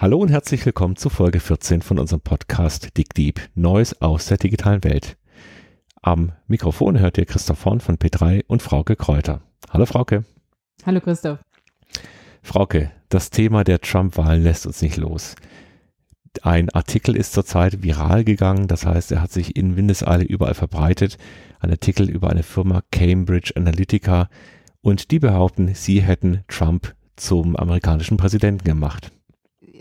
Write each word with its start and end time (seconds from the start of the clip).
Hallo 0.00 0.16
und 0.16 0.30
herzlich 0.30 0.64
willkommen 0.64 0.96
zu 0.96 1.10
Folge 1.10 1.40
14 1.40 1.82
von 1.82 1.98
unserem 1.98 2.22
Podcast 2.22 2.96
Dick 2.96 3.12
Deep, 3.12 3.38
Neues 3.54 4.00
aus 4.00 4.24
der 4.24 4.38
digitalen 4.38 4.82
Welt. 4.82 5.18
Am 6.00 6.32
Mikrofon 6.46 6.98
hört 6.98 7.18
ihr 7.18 7.26
Christoph 7.26 7.66
Horn 7.66 7.80
von 7.80 7.98
P3 7.98 8.44
und 8.46 8.62
Frauke 8.62 8.96
Kräuter. 8.96 9.42
Hallo 9.68 9.84
Frauke. 9.84 10.24
Hallo 10.86 11.02
Christoph. 11.02 11.40
Frauke, 12.40 12.90
das 13.10 13.28
Thema 13.28 13.62
der 13.62 13.82
Trump-Wahlen 13.82 14.42
lässt 14.42 14.66
uns 14.66 14.80
nicht 14.80 14.96
los. 14.96 15.34
Ein 16.40 16.70
Artikel 16.70 17.14
ist 17.14 17.34
zurzeit 17.34 17.82
viral 17.82 18.24
gegangen, 18.24 18.68
das 18.68 18.86
heißt, 18.86 19.12
er 19.12 19.20
hat 19.20 19.32
sich 19.32 19.54
in 19.54 19.76
Windeseile 19.76 20.24
überall 20.24 20.54
verbreitet. 20.54 21.18
Ein 21.58 21.72
Artikel 21.72 22.08
über 22.08 22.30
eine 22.30 22.42
Firma 22.42 22.80
Cambridge 22.90 23.52
Analytica 23.54 24.30
und 24.80 25.10
die 25.10 25.18
behaupten, 25.18 25.74
sie 25.74 26.00
hätten 26.00 26.42
Trump 26.48 26.94
zum 27.16 27.54
amerikanischen 27.54 28.16
Präsidenten 28.16 28.64
gemacht. 28.64 29.12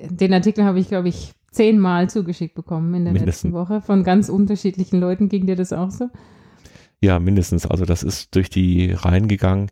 Den 0.09 0.33
Artikel 0.33 0.63
habe 0.63 0.79
ich, 0.79 0.87
glaube 0.87 1.09
ich, 1.09 1.33
zehnmal 1.51 2.09
zugeschickt 2.09 2.55
bekommen 2.55 2.93
in 2.93 3.05
der 3.05 3.13
mindestens. 3.13 3.43
letzten 3.43 3.53
Woche 3.53 3.81
von 3.81 4.03
ganz 4.03 4.29
unterschiedlichen 4.29 4.99
Leuten. 4.99 5.29
Ging 5.29 5.47
dir 5.47 5.55
das 5.55 5.73
auch 5.73 5.91
so? 5.91 6.09
Ja, 7.01 7.19
mindestens. 7.19 7.65
Also 7.65 7.85
das 7.85 8.03
ist 8.03 8.35
durch 8.35 8.49
die 8.49 8.91
Reihen 8.91 9.27
gegangen. 9.27 9.69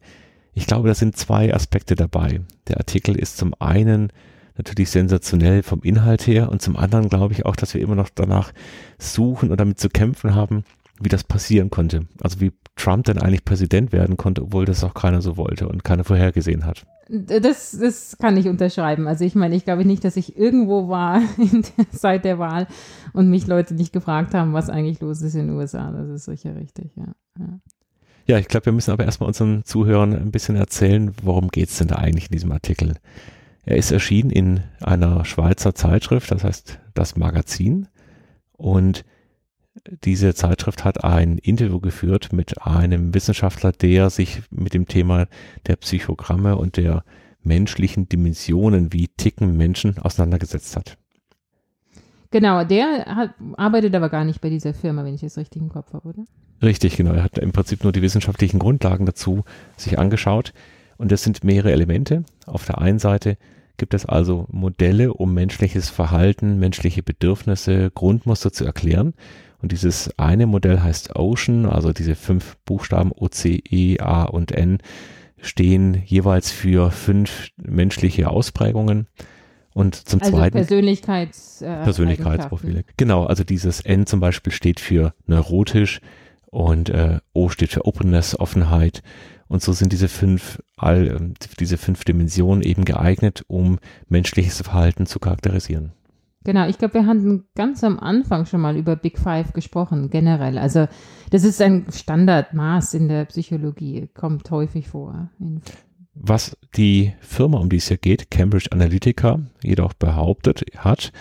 Ich 0.53 0.65
glaube, 0.65 0.87
da 0.87 0.95
sind 0.95 1.15
zwei 1.15 1.53
Aspekte 1.53 1.95
dabei. 1.95 2.41
Der 2.67 2.77
Artikel 2.77 3.15
ist 3.15 3.37
zum 3.37 3.53
einen 3.59 4.11
natürlich 4.57 4.89
sensationell 4.89 5.61
vom 5.61 5.81
Inhalt 5.81 6.25
her 6.25 6.49
und 6.49 6.61
zum 6.61 6.75
anderen 6.75 7.09
glaube 7.09 7.33
ich 7.33 7.45
auch, 7.45 7.55
dass 7.55 7.75
wir 7.75 7.81
immer 7.81 7.95
noch 7.95 8.09
danach 8.13 8.53
suchen 8.97 9.51
und 9.51 9.59
damit 9.59 9.79
zu 9.79 9.89
kämpfen 9.89 10.33
haben, 10.33 10.63
wie 10.99 11.09
das 11.09 11.23
passieren 11.23 11.69
konnte. 11.69 12.07
Also 12.21 12.41
wie 12.41 12.51
Trump 12.77 13.05
denn 13.05 13.17
eigentlich 13.17 13.43
Präsident 13.43 13.91
werden 13.91 14.17
konnte, 14.17 14.43
obwohl 14.43 14.65
das 14.65 14.83
auch 14.83 14.93
keiner 14.93 15.21
so 15.21 15.35
wollte 15.35 15.67
und 15.67 15.83
keiner 15.83 16.03
vorhergesehen 16.03 16.65
hat. 16.65 16.85
Das, 17.09 17.77
das 17.79 18.17
kann 18.19 18.37
ich 18.37 18.47
unterschreiben. 18.47 19.07
Also 19.07 19.23
ich 19.25 19.35
meine, 19.35 19.55
ich 19.55 19.63
glaube 19.63 19.85
nicht, 19.85 20.03
dass 20.03 20.17
ich 20.17 20.37
irgendwo 20.37 20.87
war 20.87 21.21
der, 21.37 21.85
seit 21.91 22.25
der 22.25 22.39
Wahl 22.39 22.67
und 23.13 23.29
mich 23.29 23.47
Leute 23.47 23.73
nicht 23.73 23.93
gefragt 23.93 24.33
haben, 24.33 24.53
was 24.53 24.69
eigentlich 24.69 24.99
los 24.99 25.21
ist 25.21 25.35
in 25.35 25.47
den 25.47 25.57
USA. 25.57 25.91
Das 25.91 26.09
ist 26.09 26.25
sicher 26.25 26.55
richtig, 26.55 26.91
ja. 26.95 27.07
Ja, 27.39 27.59
ja 28.25 28.37
ich 28.39 28.47
glaube, 28.47 28.67
wir 28.67 28.73
müssen 28.73 28.91
aber 28.91 29.05
erstmal 29.05 29.27
unseren 29.27 29.63
Zuhörern 29.63 30.13
ein 30.13 30.31
bisschen 30.31 30.55
erzählen, 30.55 31.13
worum 31.23 31.47
geht 31.49 31.69
es 31.69 31.77
denn 31.77 31.87
da 31.87 31.95
eigentlich 31.95 32.25
in 32.25 32.33
diesem 32.33 32.51
Artikel. 32.51 32.95
Er 33.65 33.77
ist 33.77 33.91
erschienen 33.91 34.29
in 34.29 34.61
einer 34.81 35.25
Schweizer 35.25 35.75
Zeitschrift, 35.75 36.31
das 36.31 36.43
heißt 36.43 36.79
das 36.93 37.15
Magazin. 37.15 37.87
Und 38.53 39.05
diese 40.03 40.33
Zeitschrift 40.33 40.83
hat 40.83 41.03
ein 41.03 41.37
Interview 41.37 41.79
geführt 41.79 42.33
mit 42.33 42.61
einem 42.61 43.13
Wissenschaftler, 43.13 43.71
der 43.71 44.09
sich 44.09 44.41
mit 44.49 44.73
dem 44.73 44.87
Thema 44.87 45.27
der 45.65 45.75
Psychogramme 45.77 46.57
und 46.57 46.77
der 46.77 47.03
menschlichen 47.41 48.09
Dimensionen, 48.09 48.93
wie 48.93 49.07
ticken 49.07 49.55
Menschen, 49.57 49.97
auseinandergesetzt 49.99 50.75
hat. 50.75 50.97
Genau, 52.31 52.63
der 52.63 53.05
hat, 53.05 53.35
arbeitet 53.55 53.95
aber 53.95 54.09
gar 54.09 54.25
nicht 54.25 54.41
bei 54.41 54.49
dieser 54.49 54.73
Firma, 54.73 55.05
wenn 55.05 55.13
ich 55.13 55.23
es 55.23 55.37
richtig 55.37 55.61
im 55.61 55.69
Kopf 55.69 55.93
habe, 55.93 56.09
oder? 56.09 56.25
Richtig, 56.61 56.97
genau. 56.97 57.13
Er 57.13 57.23
hat 57.23 57.37
im 57.37 57.51
Prinzip 57.51 57.83
nur 57.83 57.93
die 57.93 58.01
wissenschaftlichen 58.01 58.59
Grundlagen 58.59 59.05
dazu 59.05 59.43
sich 59.77 59.97
angeschaut. 59.97 60.53
Und 60.97 61.11
das 61.11 61.23
sind 61.23 61.43
mehrere 61.43 61.71
Elemente. 61.71 62.23
Auf 62.45 62.65
der 62.65 62.79
einen 62.79 62.99
Seite 62.99 63.37
gibt 63.77 63.93
es 63.93 64.05
also 64.05 64.47
Modelle, 64.49 65.13
um 65.13 65.33
menschliches 65.33 65.89
Verhalten, 65.89 66.59
menschliche 66.59 67.03
Bedürfnisse, 67.03 67.91
Grundmuster 67.91 68.51
zu 68.51 68.65
erklären. 68.65 69.13
Und 69.61 69.71
dieses 69.71 70.11
eine 70.17 70.45
Modell 70.45 70.81
heißt 70.81 71.15
Ocean, 71.15 71.65
also 71.65 71.93
diese 71.93 72.15
fünf 72.15 72.57
Buchstaben 72.65 73.11
O, 73.11 73.27
C, 73.27 73.61
E, 73.69 73.99
A 73.99 74.23
und 74.23 74.51
N 74.51 74.79
stehen 75.39 76.01
jeweils 76.05 76.51
für 76.51 76.91
fünf 76.91 77.49
menschliche 77.57 78.29
Ausprägungen. 78.29 79.07
Und 79.73 79.95
zum 79.95 80.21
also 80.21 80.31
zweiten 80.31 80.57
Persönlichkeits, 80.57 81.61
äh, 81.61 81.83
Persönlichkeitsprofile. 81.83 82.83
Genau, 82.97 83.25
also 83.25 83.43
dieses 83.43 83.81
N 83.81 84.07
zum 84.07 84.19
Beispiel 84.19 84.51
steht 84.51 84.79
für 84.79 85.13
neurotisch 85.27 86.01
und 86.49 86.89
äh, 86.89 87.19
O 87.33 87.49
steht 87.49 87.71
für 87.71 87.85
Openness, 87.85 88.39
Offenheit 88.39 89.03
und 89.47 89.61
so 89.61 89.73
sind 89.73 89.93
diese 89.93 90.07
fünf, 90.07 90.61
all, 90.75 91.33
diese 91.59 91.77
fünf 91.77 92.03
Dimensionen 92.03 92.61
eben 92.63 92.85
geeignet, 92.85 93.43
um 93.47 93.79
menschliches 94.09 94.61
Verhalten 94.61 95.05
zu 95.05 95.19
charakterisieren. 95.19 95.93
Genau, 96.43 96.67
ich 96.67 96.77
glaube, 96.77 96.95
wir 96.95 97.05
hatten 97.05 97.45
ganz 97.55 97.83
am 97.83 97.99
Anfang 97.99 98.45
schon 98.45 98.61
mal 98.61 98.77
über 98.77 98.95
Big 98.95 99.19
Five 99.19 99.53
gesprochen, 99.53 100.09
generell. 100.09 100.57
Also 100.57 100.87
das 101.29 101.43
ist 101.43 101.61
ein 101.61 101.85
Standardmaß 101.91 102.93
in 102.93 103.09
der 103.09 103.25
Psychologie, 103.25 104.09
kommt 104.13 104.49
häufig 104.49 104.87
vor. 104.87 105.29
Was 106.13 106.57
die 106.75 107.13
Firma, 107.19 107.59
um 107.59 107.69
die 107.69 107.77
es 107.77 107.89
hier 107.89 107.97
geht, 107.97 108.31
Cambridge 108.31 108.71
Analytica, 108.71 109.39
jedoch 109.61 109.93
behauptet 109.93 110.63
hat, 110.77 111.11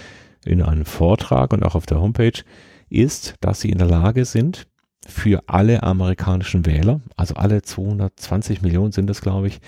in 0.45 0.63
einem 0.63 0.85
Vortrag 0.85 1.53
und 1.53 1.65
auch 1.65 1.75
auf 1.75 1.87
der 1.87 2.01
Homepage, 2.01 2.45
ist, 2.89 3.35
dass 3.41 3.61
sie 3.61 3.71
in 3.71 3.79
der 3.79 3.89
Lage 3.89 4.25
sind, 4.25 4.69
für 5.07 5.43
alle 5.49 5.83
amerikanischen 5.83 6.67
Wähler, 6.67 7.01
also 7.17 7.35
alle 7.35 7.63
220 7.63 8.63
Millionen 8.63 8.93
sind 8.93 9.09
es, 9.11 9.21
glaube 9.21 9.49
ich, 9.49 9.61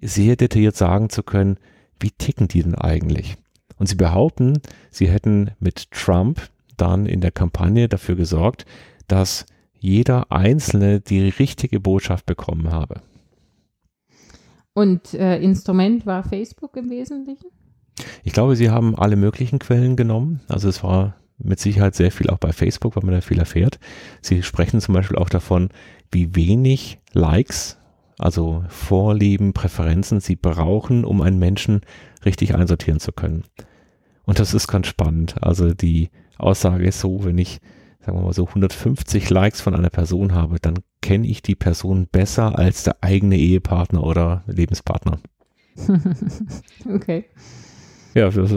sehr 0.00 0.36
detailliert 0.36 0.76
sagen 0.76 1.08
zu 1.08 1.22
können, 1.22 1.58
wie 2.00 2.10
ticken 2.10 2.48
die 2.48 2.62
denn 2.62 2.74
eigentlich? 2.74 3.36
Und 3.82 3.88
sie 3.88 3.96
behaupten, 3.96 4.60
sie 4.92 5.08
hätten 5.08 5.50
mit 5.58 5.90
Trump 5.90 6.40
dann 6.76 7.04
in 7.04 7.20
der 7.20 7.32
Kampagne 7.32 7.88
dafür 7.88 8.14
gesorgt, 8.14 8.64
dass 9.08 9.44
jeder 9.76 10.30
Einzelne 10.30 11.00
die 11.00 11.30
richtige 11.30 11.80
Botschaft 11.80 12.24
bekommen 12.24 12.70
habe. 12.70 13.00
Und 14.72 15.14
äh, 15.14 15.40
Instrument 15.40 16.06
war 16.06 16.22
Facebook 16.22 16.76
im 16.76 16.90
Wesentlichen? 16.90 17.48
Ich 18.22 18.32
glaube, 18.32 18.54
sie 18.54 18.70
haben 18.70 18.94
alle 18.94 19.16
möglichen 19.16 19.58
Quellen 19.58 19.96
genommen. 19.96 20.42
Also 20.46 20.68
es 20.68 20.84
war 20.84 21.16
mit 21.38 21.58
Sicherheit 21.58 21.96
sehr 21.96 22.12
viel 22.12 22.30
auch 22.30 22.38
bei 22.38 22.52
Facebook, 22.52 22.94
weil 22.94 23.02
man 23.02 23.16
da 23.16 23.20
viel 23.20 23.40
erfährt. 23.40 23.80
Sie 24.20 24.44
sprechen 24.44 24.80
zum 24.80 24.94
Beispiel 24.94 25.18
auch 25.18 25.28
davon, 25.28 25.70
wie 26.12 26.36
wenig 26.36 27.00
Likes, 27.14 27.80
also 28.16 28.64
Vorlieben, 28.68 29.54
Präferenzen 29.54 30.20
sie 30.20 30.36
brauchen, 30.36 31.04
um 31.04 31.20
einen 31.20 31.40
Menschen 31.40 31.80
richtig 32.24 32.54
einsortieren 32.54 33.00
zu 33.00 33.10
können. 33.10 33.42
Und 34.24 34.38
das 34.38 34.54
ist 34.54 34.68
ganz 34.68 34.86
spannend. 34.86 35.36
Also 35.40 35.74
die 35.74 36.10
Aussage 36.38 36.86
ist 36.86 37.00
so, 37.00 37.24
wenn 37.24 37.38
ich, 37.38 37.60
sagen 38.00 38.18
wir 38.18 38.22
mal 38.22 38.32
so 38.32 38.46
150 38.46 39.30
Likes 39.30 39.60
von 39.60 39.74
einer 39.74 39.90
Person 39.90 40.34
habe, 40.34 40.58
dann 40.60 40.78
kenne 41.00 41.26
ich 41.26 41.42
die 41.42 41.54
Person 41.54 42.06
besser 42.06 42.58
als 42.58 42.84
der 42.84 42.96
eigene 43.02 43.36
Ehepartner 43.36 44.02
oder 44.02 44.44
Lebenspartner. 44.46 45.18
okay. 46.94 47.26
Ja, 48.14 48.28
das 48.28 48.52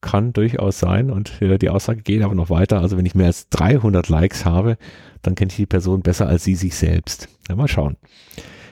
kann 0.00 0.32
durchaus 0.32 0.78
sein 0.78 1.10
und 1.10 1.40
die 1.40 1.68
Aussage 1.68 2.02
geht 2.02 2.22
aber 2.22 2.34
noch 2.34 2.48
weiter. 2.48 2.80
Also 2.80 2.96
wenn 2.96 3.06
ich 3.06 3.14
mehr 3.14 3.26
als 3.26 3.48
300 3.48 4.08
Likes 4.08 4.44
habe, 4.44 4.76
dann 5.22 5.34
kenne 5.34 5.50
ich 5.50 5.56
die 5.56 5.66
Person 5.66 6.02
besser 6.02 6.28
als 6.28 6.44
sie 6.44 6.54
sich 6.54 6.76
selbst. 6.76 7.28
Ja, 7.48 7.56
mal 7.56 7.68
schauen. 7.68 7.96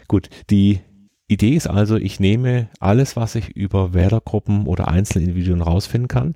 Gut, 0.07 0.31
die 0.49 0.81
Idee 1.29 1.55
ist 1.55 1.67
also, 1.67 1.97
ich 1.97 2.21
nehme 2.21 2.69
alles, 2.81 3.15
was 3.15 3.35
ich 3.35 3.51
über 3.51 3.93
Wählergruppen 3.93 4.67
oder 4.67 4.89
Einzelindividuen 4.89 5.61
rausfinden 5.61 6.09
kann, 6.09 6.35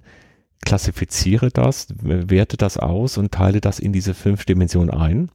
klassifiziere 0.64 1.48
das, 1.50 1.88
werte 2.00 2.56
das 2.56 2.76
aus 2.76 3.16
und 3.16 3.32
teile 3.32 3.60
das 3.60 3.78
in 3.78 3.92
diese 3.92 4.14
fünf 4.14 4.44
Dimensionen 4.44 4.90
ein 4.90 5.30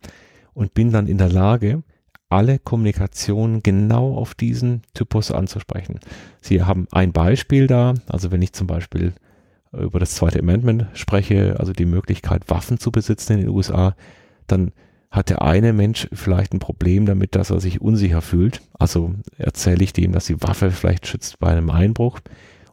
und 0.54 0.74
bin 0.74 0.92
dann 0.92 1.08
in 1.08 1.18
der 1.18 1.30
Lage, 1.30 1.84
alle 2.30 2.60
Kommunikation 2.60 3.64
genau 3.64 4.16
auf 4.16 4.36
diesen 4.36 4.82
Typus 4.94 5.32
anzusprechen. 5.32 6.00
Sie 6.42 6.64
haben 6.64 6.88
ein 6.92 7.12
Beispiel 7.12 7.68
da, 7.68 7.94
also 8.08 8.32
wenn 8.32 8.42
ich 8.42 8.54
zum 8.54 8.68
Beispiel 8.68 9.14
über 9.72 10.00
das 10.00 10.16
zweite 10.16 10.40
Amendment 10.40 10.88
spreche, 10.94 11.56
also 11.60 11.74
die 11.74 11.86
Möglichkeit, 11.86 12.50
Waffen 12.50 12.80
zu 12.80 12.92
besitzen 12.92 13.34
in 13.34 13.40
den 13.42 13.50
USA, 13.50 13.96
dann 14.48 14.72
hat 15.10 15.30
der 15.30 15.42
eine 15.42 15.74
Mensch 15.74 16.08
vielleicht 16.12 16.54
ein 16.54 16.60
Problem 16.60 17.06
damit, 17.06 17.36
dass 17.36 17.50
er 17.50 17.60
sich 17.60 17.82
unsicher 17.82 18.22
fühlt. 18.22 18.62
Also 18.78 19.14
erzähle 19.38 19.84
ich 19.84 19.94
dem, 19.94 20.12
dass 20.12 20.26
die 20.26 20.42
Waffe 20.42 20.72
vielleicht 20.72 21.08
schützt 21.08 21.40
bei 21.40 21.50
einem 21.50 21.70
Einbruch. 21.70 22.20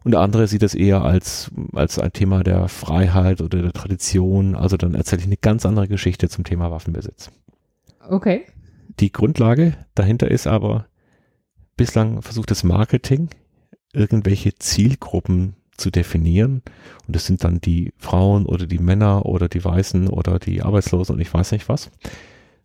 Und 0.02 0.10
der 0.10 0.20
andere 0.20 0.46
sieht 0.46 0.62
das 0.62 0.74
eher 0.74 1.02
als, 1.02 1.50
als 1.72 1.98
ein 1.98 2.12
Thema 2.12 2.42
der 2.42 2.68
Freiheit 2.68 3.40
oder 3.40 3.62
der 3.62 3.72
Tradition. 3.72 4.54
Also 4.54 4.76
dann 4.76 4.94
erzähle 4.94 5.20
ich 5.20 5.26
eine 5.26 5.38
ganz 5.38 5.64
andere 5.64 5.88
Geschichte 5.88 6.28
zum 6.28 6.44
Thema 6.44 6.70
Waffenbesitz. 6.70 7.30
Okay. 8.06 8.44
Die 9.00 9.12
Grundlage 9.12 9.74
dahinter 9.94 10.30
ist 10.30 10.46
aber, 10.46 10.86
bislang 11.76 12.20
versucht 12.20 12.50
das 12.50 12.64
Marketing, 12.64 13.30
irgendwelche 13.92 14.54
Zielgruppen 14.56 15.56
zu 15.76 15.90
definieren. 15.90 16.62
Und 17.06 17.16
das 17.16 17.26
sind 17.26 17.44
dann 17.44 17.60
die 17.60 17.92
Frauen 17.98 18.46
oder 18.46 18.66
die 18.66 18.78
Männer 18.78 19.26
oder 19.26 19.48
die 19.48 19.64
Weißen 19.64 20.08
oder 20.08 20.38
die 20.38 20.62
Arbeitslosen 20.62 21.14
und 21.14 21.20
ich 21.20 21.32
weiß 21.32 21.52
nicht 21.52 21.68
was. 21.68 21.90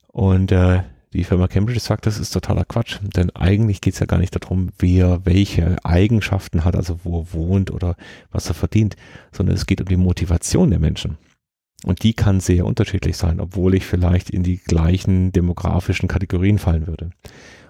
Und 0.08 0.52
äh, 0.52 0.84
die 1.14 1.24
Firma 1.24 1.48
Cambridge 1.48 1.80
sagt, 1.80 2.06
das 2.06 2.20
ist 2.20 2.32
totaler 2.32 2.66
Quatsch, 2.66 3.00
denn 3.16 3.32
eigentlich 3.32 3.82
geht 3.82 3.96
es 3.96 4.00
ja 4.00 4.06
gar 4.06 4.20
nicht 4.20 4.36
darum, 4.36 4.70
wer 4.78 5.26
welche 5.26 5.84
Eigenschaften 5.84 6.64
hat, 6.66 6.76
also 6.76 7.00
wo 7.04 7.22
er 7.22 7.34
wohnt 7.34 7.72
oder 7.72 7.96
was 8.32 8.48
er 8.48 8.54
verdient, 8.54 8.96
sondern 9.32 9.56
es 9.56 9.66
geht 9.66 9.82
um 9.82 9.88
die 9.88 9.98
Motivation 9.98 10.70
der 10.70 10.80
Menschen. 10.80 11.18
Und 11.84 12.04
die 12.04 12.14
kann 12.14 12.42
sehr 12.42 12.66
unterschiedlich 12.66 13.18
sein, 13.18 13.40
obwohl 13.40 13.74
ich 13.74 13.86
vielleicht 13.86 14.30
in 14.30 14.44
die 14.44 14.58
gleichen 14.58 15.32
demografischen 15.32 16.10
Kategorien 16.10 16.60
fallen 16.60 16.88
würde. 16.88 17.12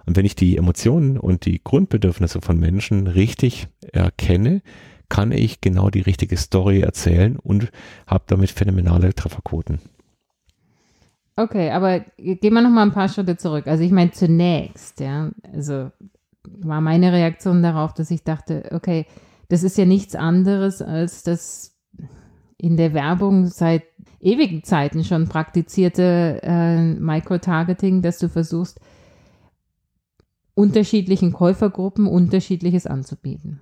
Und 0.05 0.17
wenn 0.17 0.25
ich 0.25 0.35
die 0.35 0.57
Emotionen 0.57 1.17
und 1.17 1.45
die 1.45 1.61
Grundbedürfnisse 1.63 2.41
von 2.41 2.59
Menschen 2.59 3.07
richtig 3.07 3.67
erkenne, 3.91 4.61
kann 5.09 5.31
ich 5.31 5.61
genau 5.61 5.89
die 5.89 6.01
richtige 6.01 6.37
Story 6.37 6.81
erzählen 6.81 7.37
und 7.37 7.71
habe 8.07 8.23
damit 8.27 8.51
phänomenale 8.51 9.13
Trefferquoten. 9.13 9.79
Okay, 11.35 11.71
aber 11.71 12.01
gehen 12.17 12.53
wir 12.53 12.61
noch 12.61 12.69
mal 12.69 12.83
ein 12.83 12.91
paar 12.91 13.09
Schritte 13.09 13.37
zurück. 13.37 13.67
Also 13.67 13.83
ich 13.83 13.91
meine 13.91 14.11
zunächst, 14.11 14.99
ja, 14.99 15.31
also 15.53 15.89
war 16.43 16.81
meine 16.81 17.13
Reaktion 17.13 17.63
darauf, 17.63 17.93
dass 17.93 18.11
ich 18.11 18.23
dachte, 18.23 18.69
okay, 18.71 19.05
das 19.47 19.63
ist 19.63 19.77
ja 19.77 19.85
nichts 19.85 20.15
anderes 20.15 20.81
als 20.81 21.23
das 21.23 21.75
in 22.57 22.75
der 22.75 22.93
Werbung 22.93 23.47
seit 23.47 23.83
ewigen 24.19 24.63
Zeiten 24.63 25.03
schon 25.05 25.29
praktizierte 25.29 26.41
äh, 26.43 26.93
Microtargeting, 26.93 28.01
dass 28.01 28.19
du 28.19 28.27
versuchst, 28.27 28.79
unterschiedlichen 30.55 31.31
Käufergruppen 31.31 32.05
unterschiedliches 32.05 32.85
anzubieten. 32.85 33.61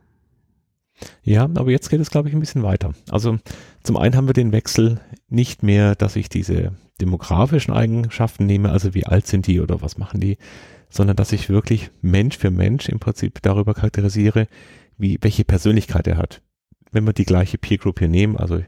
Ja, 1.27 1.43
aber 1.43 1.71
jetzt 1.71 1.89
geht 1.89 1.99
es, 1.99 2.09
glaube 2.09 2.29
ich, 2.29 2.33
ein 2.33 2.39
bisschen 2.39 2.63
weiter. 2.63 2.93
Also 3.09 3.37
zum 3.83 3.97
einen 3.97 4.15
haben 4.15 4.29
wir 4.29 4.33
den 4.33 4.53
Wechsel 4.53 5.01
nicht 5.27 5.61
mehr, 5.61 5.93
dass 5.93 6.15
ich 6.15 6.29
diese 6.29 6.71
demografischen 7.01 7.73
Eigenschaften 7.73 8.45
nehme, 8.45 8.71
also 8.71 8.93
wie 8.93 9.05
alt 9.05 9.27
sind 9.27 9.45
die 9.45 9.59
oder 9.59 9.81
was 9.81 9.97
machen 9.97 10.21
die, 10.21 10.37
sondern 10.89 11.17
dass 11.17 11.33
ich 11.33 11.49
wirklich 11.49 11.91
Mensch 12.01 12.37
für 12.37 12.49
Mensch 12.49 12.87
im 12.87 12.99
Prinzip 12.99 13.41
darüber 13.41 13.73
charakterisiere, 13.73 14.47
wie, 14.97 15.17
welche 15.19 15.43
Persönlichkeit 15.43 16.07
er 16.07 16.15
hat. 16.15 16.41
Wenn 16.93 17.05
wir 17.05 17.11
die 17.11 17.25
gleiche 17.25 17.57
Peer 17.57 17.77
Group 17.77 17.99
hier 17.99 18.07
nehmen, 18.07 18.37
also 18.37 18.61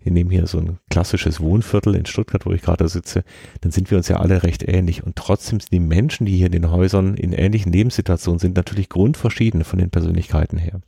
wir 0.00 0.12
nehmen 0.12 0.30
hier 0.30 0.46
so 0.46 0.58
ein 0.58 0.78
klassisches 0.90 1.40
Wohnviertel 1.40 1.96
in 1.96 2.06
Stuttgart, 2.06 2.46
wo 2.46 2.52
ich 2.52 2.62
gerade 2.62 2.88
sitze, 2.88 3.24
dann 3.62 3.72
sind 3.72 3.90
wir 3.90 3.98
uns 3.98 4.06
ja 4.06 4.18
alle 4.18 4.44
recht 4.44 4.62
ähnlich. 4.62 5.02
Und 5.02 5.16
trotzdem 5.16 5.58
sind 5.58 5.72
die 5.72 5.80
Menschen, 5.80 6.26
die 6.26 6.36
hier 6.36 6.46
in 6.46 6.52
den 6.52 6.70
Häusern 6.70 7.16
in 7.16 7.32
ähnlichen 7.32 7.72
Lebenssituationen 7.72 8.38
sind, 8.38 8.54
natürlich 8.54 8.88
grundverschieden 8.88 9.64
von 9.64 9.80
den 9.80 9.90
Persönlichkeiten 9.90 10.58
her. 10.58 10.80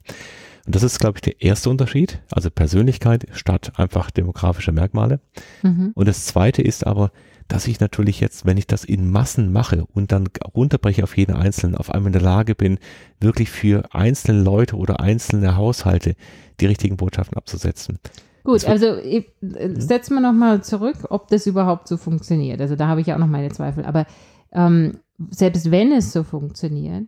Und 0.67 0.75
das 0.75 0.83
ist, 0.83 0.99
glaube 0.99 1.19
ich, 1.19 1.23
der 1.23 1.41
erste 1.43 1.71
Unterschied, 1.71 2.21
also 2.31 2.51
Persönlichkeit 2.51 3.27
statt 3.33 3.73
einfach 3.77 4.11
demografische 4.11 4.73
Merkmale. 4.73 5.21
Mhm. 5.62 5.93
Und 5.95 6.09
das 6.09 6.27
zweite 6.27 6.62
ist 6.62 6.87
aber, 6.87 7.11
dass 7.49 7.67
ich 7.67 7.81
natürlich 7.81 8.21
jetzt, 8.21 8.47
wenn 8.47 8.57
ich 8.57 8.67
das 8.67 8.85
in 8.85 9.11
Massen 9.11 9.53
mache 9.53 9.85
und 9.93 10.12
dann 10.12 10.29
runterbreche 10.55 11.03
auf 11.03 11.17
jeden 11.17 11.35
Einzelnen, 11.35 11.75
auf 11.75 11.91
einmal 11.91 12.09
in 12.09 12.12
der 12.12 12.23
Lage 12.23 12.55
bin, 12.55 12.79
wirklich 13.21 13.51
für 13.51 13.93
einzelne 13.93 14.43
Leute 14.43 14.77
oder 14.77 15.01
einzelne 15.01 15.57
Haushalte 15.57 16.15
die 16.61 16.67
richtigen 16.67 16.97
Botschaften 16.97 17.37
abzusetzen. 17.37 17.99
Gut, 18.45 18.65
also 18.65 18.97
ich, 18.99 19.27
äh, 19.43 19.71
setzen 19.75 20.15
wir 20.15 20.21
nochmal 20.21 20.62
zurück, 20.62 20.97
ob 21.11 21.29
das 21.29 21.47
überhaupt 21.47 21.89
so 21.89 21.97
funktioniert. 21.97 22.61
Also 22.61 22.77
da 22.77 22.87
habe 22.87 23.01
ich 23.01 23.09
ja 23.09 23.17
auch 23.17 23.21
noch 23.21 23.27
meine 23.27 23.51
Zweifel. 23.51 23.85
Aber 23.85 24.07
ähm, 24.53 25.01
selbst 25.31 25.71
wenn 25.71 25.93
es 25.93 26.12
so 26.12 26.23
funktioniert, 26.23 27.05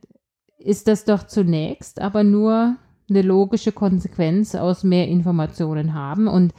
ist 0.58 0.88
das 0.88 1.04
doch 1.04 1.24
zunächst 1.26 2.00
aber 2.00 2.24
nur 2.24 2.76
eine 3.12 3.22
logische 3.22 3.72
Konsequenz 3.72 4.54
aus 4.54 4.84
mehr 4.84 5.08
Informationen 5.08 5.94
haben. 5.94 6.28
Und 6.28 6.52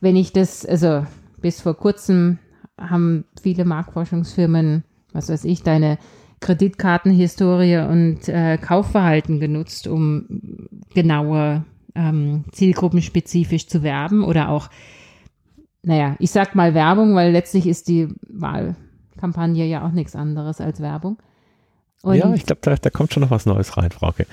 wenn 0.00 0.16
ich 0.16 0.32
das, 0.32 0.66
also 0.66 1.06
bis 1.40 1.60
vor 1.60 1.74
kurzem 1.74 2.38
haben 2.78 3.24
viele 3.40 3.64
Marktforschungsfirmen, 3.64 4.84
was 5.12 5.28
weiß 5.28 5.44
ich, 5.44 5.62
deine 5.62 5.98
Kreditkartenhistorie 6.40 7.78
und 7.78 8.28
äh, 8.28 8.58
Kaufverhalten 8.58 9.40
genutzt, 9.40 9.86
um 9.86 10.68
genauer 10.92 11.64
ähm, 11.94 12.44
zielgruppenspezifisch 12.52 13.68
zu 13.68 13.82
werben 13.82 14.24
oder 14.24 14.48
auch, 14.48 14.68
naja, 15.82 16.16
ich 16.18 16.30
sag 16.30 16.54
mal 16.54 16.74
Werbung, 16.74 17.14
weil 17.14 17.32
letztlich 17.32 17.66
ist 17.66 17.88
die 17.88 18.08
Wahlkampagne 18.28 19.66
ja 19.66 19.86
auch 19.86 19.92
nichts 19.92 20.16
anderes 20.16 20.60
als 20.60 20.80
Werbung. 20.80 21.18
Und 22.02 22.16
ja, 22.16 22.34
ich 22.34 22.46
glaube, 22.46 22.60
da, 22.62 22.74
da 22.74 22.90
kommt 22.90 23.12
schon 23.12 23.22
noch 23.22 23.30
was 23.30 23.46
Neues 23.46 23.76
rein, 23.76 23.90
Frauke. 23.90 24.26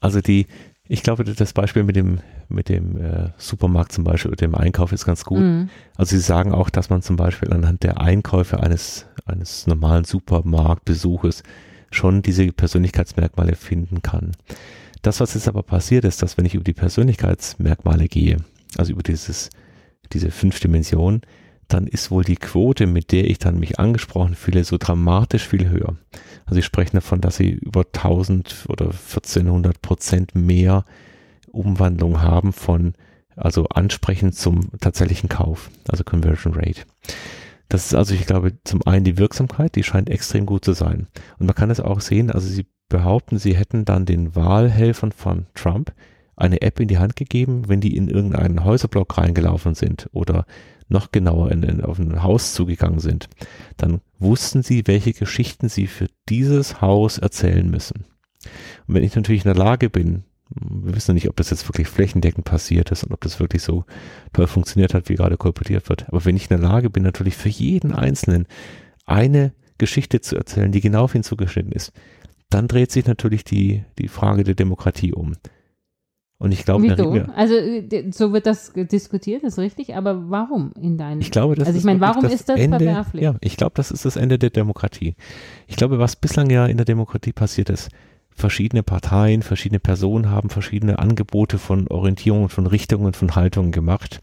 Also 0.00 0.20
die, 0.20 0.46
ich 0.88 1.02
glaube, 1.02 1.24
das 1.24 1.52
Beispiel 1.52 1.82
mit 1.82 1.96
dem, 1.96 2.18
mit 2.48 2.68
dem 2.68 2.96
äh, 2.96 3.30
Supermarkt 3.38 3.92
zum 3.92 4.04
Beispiel, 4.04 4.30
mit 4.30 4.40
dem 4.40 4.54
Einkauf 4.54 4.92
ist 4.92 5.04
ganz 5.04 5.24
gut. 5.24 5.40
Mhm. 5.40 5.68
Also 5.96 6.16
sie 6.16 6.22
sagen 6.22 6.52
auch, 6.52 6.70
dass 6.70 6.90
man 6.90 7.02
zum 7.02 7.16
Beispiel 7.16 7.52
anhand 7.52 7.82
der 7.82 8.00
Einkäufe 8.00 8.60
eines, 8.60 9.06
eines 9.24 9.66
normalen 9.66 10.04
Supermarktbesuches 10.04 11.42
schon 11.90 12.22
diese 12.22 12.46
Persönlichkeitsmerkmale 12.52 13.56
finden 13.56 14.02
kann. 14.02 14.32
Das, 15.02 15.20
was 15.20 15.34
jetzt 15.34 15.48
aber 15.48 15.62
passiert 15.62 16.04
ist, 16.04 16.22
dass 16.22 16.36
wenn 16.36 16.44
ich 16.44 16.54
über 16.54 16.64
die 16.64 16.72
Persönlichkeitsmerkmale 16.72 18.06
gehe, 18.06 18.38
also 18.76 18.92
über 18.92 19.02
dieses, 19.02 19.50
diese 20.12 20.30
fünf 20.30 20.60
Dimensionen, 20.60 21.22
dann 21.68 21.86
ist 21.86 22.10
wohl 22.10 22.24
die 22.24 22.36
Quote, 22.36 22.86
mit 22.86 23.12
der 23.12 23.28
ich 23.28 23.38
dann 23.38 23.58
mich 23.58 23.78
angesprochen 23.78 24.34
fühle, 24.34 24.64
so 24.64 24.76
dramatisch 24.78 25.48
viel 25.48 25.68
höher. 25.68 25.96
Also 26.44 26.60
ich 26.60 26.64
spreche 26.64 26.92
davon, 26.92 27.20
dass 27.20 27.36
sie 27.36 27.50
über 27.50 27.80
1000 27.80 28.66
oder 28.68 28.86
1400 28.86 29.82
Prozent 29.82 30.34
mehr 30.34 30.84
Umwandlung 31.50 32.22
haben 32.22 32.52
von, 32.52 32.94
also 33.34 33.66
ansprechen 33.68 34.32
zum 34.32 34.70
tatsächlichen 34.80 35.28
Kauf, 35.28 35.70
also 35.88 36.04
Conversion 36.04 36.54
Rate. 36.54 36.82
Das 37.68 37.86
ist 37.86 37.94
also, 37.94 38.14
ich 38.14 38.26
glaube, 38.26 38.52
zum 38.62 38.86
einen 38.86 39.04
die 39.04 39.18
Wirksamkeit, 39.18 39.74
die 39.74 39.82
scheint 39.82 40.08
extrem 40.08 40.46
gut 40.46 40.64
zu 40.64 40.72
sein. 40.72 41.08
Und 41.38 41.46
man 41.46 41.54
kann 41.54 41.70
es 41.70 41.80
auch 41.80 42.00
sehen, 42.00 42.30
also 42.30 42.46
sie 42.46 42.66
behaupten, 42.88 43.38
sie 43.38 43.56
hätten 43.56 43.84
dann 43.84 44.06
den 44.06 44.36
Wahlhelfern 44.36 45.10
von 45.10 45.46
Trump 45.54 45.92
eine 46.36 46.62
App 46.62 46.78
in 46.78 46.86
die 46.86 46.98
Hand 46.98 47.16
gegeben, 47.16 47.68
wenn 47.68 47.80
die 47.80 47.96
in 47.96 48.08
irgendeinen 48.08 48.62
Häuserblock 48.62 49.18
reingelaufen 49.18 49.74
sind 49.74 50.08
oder 50.12 50.46
noch 50.88 51.12
genauer 51.12 51.50
in, 51.50 51.62
in, 51.62 51.80
auf 51.82 51.98
ein 51.98 52.22
Haus 52.22 52.54
zugegangen 52.54 53.00
sind, 53.00 53.28
dann 53.76 54.00
wussten 54.18 54.62
sie, 54.62 54.86
welche 54.86 55.12
Geschichten 55.12 55.68
sie 55.68 55.86
für 55.86 56.08
dieses 56.28 56.80
Haus 56.80 57.18
erzählen 57.18 57.68
müssen. 57.68 58.04
Und 58.86 58.94
wenn 58.94 59.04
ich 59.04 59.16
natürlich 59.16 59.44
in 59.44 59.52
der 59.52 59.62
Lage 59.62 59.90
bin, 59.90 60.24
wir 60.48 60.94
wissen 60.94 61.14
nicht, 61.14 61.28
ob 61.28 61.36
das 61.36 61.50
jetzt 61.50 61.68
wirklich 61.68 61.88
flächendeckend 61.88 62.44
passiert 62.44 62.92
ist 62.92 63.02
und 63.02 63.12
ob 63.12 63.20
das 63.20 63.40
wirklich 63.40 63.62
so 63.62 63.84
toll 64.32 64.46
funktioniert 64.46 64.94
hat, 64.94 65.08
wie 65.08 65.16
gerade 65.16 65.36
kolportiert 65.36 65.88
wird. 65.88 66.08
Aber 66.08 66.24
wenn 66.24 66.36
ich 66.36 66.48
in 66.50 66.60
der 66.60 66.68
Lage 66.68 66.88
bin, 66.88 67.02
natürlich 67.02 67.36
für 67.36 67.48
jeden 67.48 67.92
Einzelnen 67.92 68.46
eine 69.06 69.52
Geschichte 69.78 70.20
zu 70.20 70.36
erzählen, 70.36 70.70
die 70.70 70.80
genau 70.80 71.04
auf 71.04 71.14
ihn 71.14 71.24
zugeschnitten 71.24 71.72
ist, 71.72 71.92
dann 72.48 72.68
dreht 72.68 72.92
sich 72.92 73.06
natürlich 73.06 73.42
die, 73.42 73.84
die 73.98 74.08
Frage 74.08 74.44
der 74.44 74.54
Demokratie 74.54 75.12
um. 75.12 75.34
Und 76.38 76.52
ich 76.52 76.66
glaube, 76.66 77.28
also 77.34 77.54
äh, 77.54 78.10
so 78.12 78.34
wird 78.34 78.46
das 78.46 78.72
diskutiert, 78.74 79.42
ist 79.42 79.58
richtig, 79.58 79.94
aber 79.94 80.28
warum 80.30 80.72
in 80.78 80.98
deinem? 80.98 81.20
Ich 81.20 81.30
glaube, 81.30 81.54
das 81.54 81.66
also 81.66 81.78
ich 81.78 81.84
meine, 81.84 82.00
warum 82.00 82.24
das 82.24 82.34
ist 82.34 82.48
das 82.50 82.60
Ende, 82.60 82.76
verwerflich? 82.76 83.22
Ja, 83.22 83.36
ich 83.40 83.56
glaube, 83.56 83.72
das 83.74 83.90
ist 83.90 84.04
das 84.04 84.16
Ende 84.16 84.38
der 84.38 84.50
Demokratie. 84.50 85.14
Ich 85.66 85.76
glaube, 85.76 85.98
was 85.98 86.16
bislang 86.16 86.50
ja 86.50 86.66
in 86.66 86.76
der 86.76 86.84
Demokratie 86.84 87.32
passiert 87.32 87.70
ist, 87.70 87.88
verschiedene 88.30 88.82
Parteien, 88.82 89.42
verschiedene 89.42 89.80
Personen 89.80 90.30
haben 90.30 90.50
verschiedene 90.50 90.98
Angebote 90.98 91.58
von 91.58 91.88
Orientierungen, 91.88 92.50
von 92.50 92.66
Richtungen, 92.66 93.14
von 93.14 93.34
Haltungen 93.34 93.72
gemacht. 93.72 94.20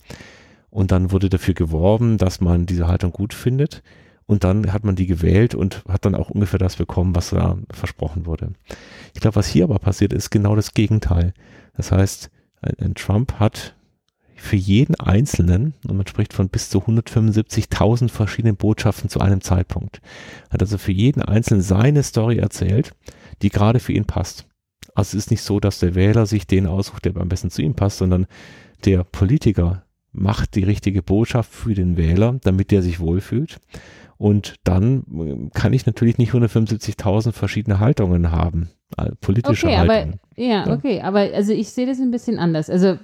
Und 0.69 0.91
dann 0.91 1.11
wurde 1.11 1.29
dafür 1.29 1.55
geworben, 1.55 2.19
dass 2.19 2.41
man 2.41 2.67
diese 2.67 2.87
Haltung 2.87 3.11
gut 3.11 3.33
findet. 3.33 3.81
Und 4.33 4.43
dann 4.43 4.73
hat 4.73 4.83
man 4.83 4.95
die 4.95 5.05
gewählt 5.05 5.53
und 5.53 5.83
hat 5.87 6.05
dann 6.05 6.15
auch 6.15 6.31
ungefähr 6.31 6.57
das 6.57 6.77
bekommen, 6.77 7.15
was 7.15 7.29
da 7.29 7.55
versprochen 7.69 8.25
wurde. 8.25 8.53
Ich 9.13 9.21
glaube, 9.21 9.35
was 9.35 9.47
hier 9.47 9.65
aber 9.65 9.77
passiert 9.77 10.11
ist, 10.11 10.31
genau 10.31 10.55
das 10.55 10.73
Gegenteil. 10.73 11.35
Das 11.77 11.91
heißt, 11.91 12.31
ein, 12.63 12.73
ein 12.79 12.95
Trump 12.95 13.33
hat 13.33 13.75
für 14.35 14.55
jeden 14.55 14.95
Einzelnen, 14.95 15.75
und 15.87 15.97
man 15.97 16.07
spricht 16.07 16.33
von 16.33 16.49
bis 16.49 16.71
zu 16.71 16.79
175.000 16.79 18.09
verschiedenen 18.09 18.55
Botschaften 18.55 19.07
zu 19.07 19.19
einem 19.19 19.41
Zeitpunkt, 19.41 20.01
hat 20.49 20.61
also 20.63 20.79
für 20.79 20.91
jeden 20.91 21.21
Einzelnen 21.21 21.61
seine 21.61 22.01
Story 22.01 22.39
erzählt, 22.39 22.95
die 23.43 23.49
gerade 23.49 23.79
für 23.79 23.93
ihn 23.93 24.05
passt. 24.05 24.47
Also 24.95 25.15
es 25.15 25.25
ist 25.25 25.29
nicht 25.29 25.43
so, 25.43 25.59
dass 25.59 25.77
der 25.77 25.93
Wähler 25.93 26.25
sich 26.25 26.47
den 26.47 26.65
aussucht, 26.65 27.05
der 27.05 27.15
am 27.17 27.29
besten 27.29 27.51
zu 27.51 27.61
ihm 27.61 27.75
passt, 27.75 27.99
sondern 27.99 28.25
der 28.83 29.03
Politiker 29.03 29.83
macht 30.11 30.55
die 30.55 30.63
richtige 30.63 31.03
Botschaft 31.03 31.51
für 31.51 31.75
den 31.75 31.97
Wähler, 31.97 32.39
damit 32.41 32.71
der 32.71 32.81
sich 32.81 32.99
wohlfühlt. 32.99 33.59
Und 34.17 34.55
dann 34.63 35.03
äh, 35.13 35.49
kann 35.53 35.73
ich 35.73 35.85
natürlich 35.85 36.17
nicht 36.17 36.33
175.000 36.33 37.31
verschiedene 37.31 37.79
Haltungen 37.79 38.31
haben, 38.31 38.69
äh, 38.97 39.11
politische 39.21 39.67
okay, 39.67 39.77
Haltungen. 39.77 40.19
Aber, 40.31 40.41
ja, 40.41 40.65
ja, 40.65 40.73
okay, 40.73 41.01
aber 41.01 41.19
also 41.33 41.51
ich 41.51 41.69
sehe 41.69 41.87
das 41.87 41.99
ein 41.99 42.11
bisschen 42.11 42.39
anders. 42.39 42.69
Also 42.69 42.97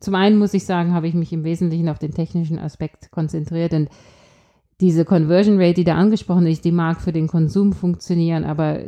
zum 0.00 0.14
einen 0.14 0.38
muss 0.38 0.54
ich 0.54 0.64
sagen, 0.64 0.92
habe 0.92 1.08
ich 1.08 1.14
mich 1.14 1.32
im 1.32 1.44
Wesentlichen 1.44 1.88
auf 1.88 1.98
den 1.98 2.12
technischen 2.12 2.58
Aspekt 2.58 3.10
konzentriert 3.10 3.72
und 3.72 3.88
diese 4.80 5.04
Conversion 5.04 5.60
Rate, 5.60 5.74
die 5.74 5.84
da 5.84 5.94
angesprochen 5.94 6.46
ist, 6.46 6.64
die 6.64 6.72
mag 6.72 7.00
für 7.00 7.12
den 7.12 7.28
Konsum 7.28 7.72
funktionieren, 7.72 8.44
aber 8.44 8.80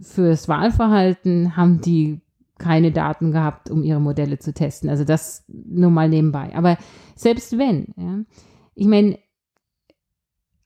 fürs 0.00 0.48
Wahlverhalten 0.48 1.56
haben 1.56 1.80
die 1.80 2.20
keine 2.58 2.92
Daten 2.92 3.32
gehabt, 3.32 3.70
um 3.70 3.82
ihre 3.82 4.00
Modelle 4.00 4.38
zu 4.38 4.54
testen. 4.54 4.88
Also 4.88 5.04
das 5.04 5.44
nur 5.48 5.90
mal 5.90 6.08
nebenbei. 6.08 6.54
Aber 6.54 6.78
selbst 7.14 7.58
wenn, 7.58 7.88
ja, 7.96 8.20
ich 8.74 8.86
meine, 8.86 9.18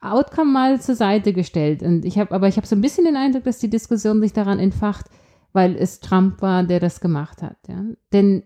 Outcome 0.01 0.53
mal 0.53 0.81
zur 0.81 0.95
Seite 0.95 1.33
gestellt. 1.33 1.83
Und 1.83 2.05
ich 2.05 2.19
habe, 2.19 2.35
aber 2.35 2.49
ich 2.49 2.57
habe 2.57 2.67
so 2.67 2.77
ein 2.77 2.81
bisschen 2.81 3.05
den 3.05 3.17
Eindruck, 3.17 3.45
dass 3.45 3.59
die 3.59 3.71
Diskussion 3.71 4.21
sich 4.21 4.33
daran 4.33 4.59
entfacht, 4.59 5.07
weil 5.53 5.77
es 5.77 6.01
Trump 6.01 6.41
war, 6.43 6.63
der 6.65 6.81
das 6.81 7.01
gemacht 7.01 7.43
hat. 7.43 7.57
Ja? 7.69 7.85
Denn 8.13 8.45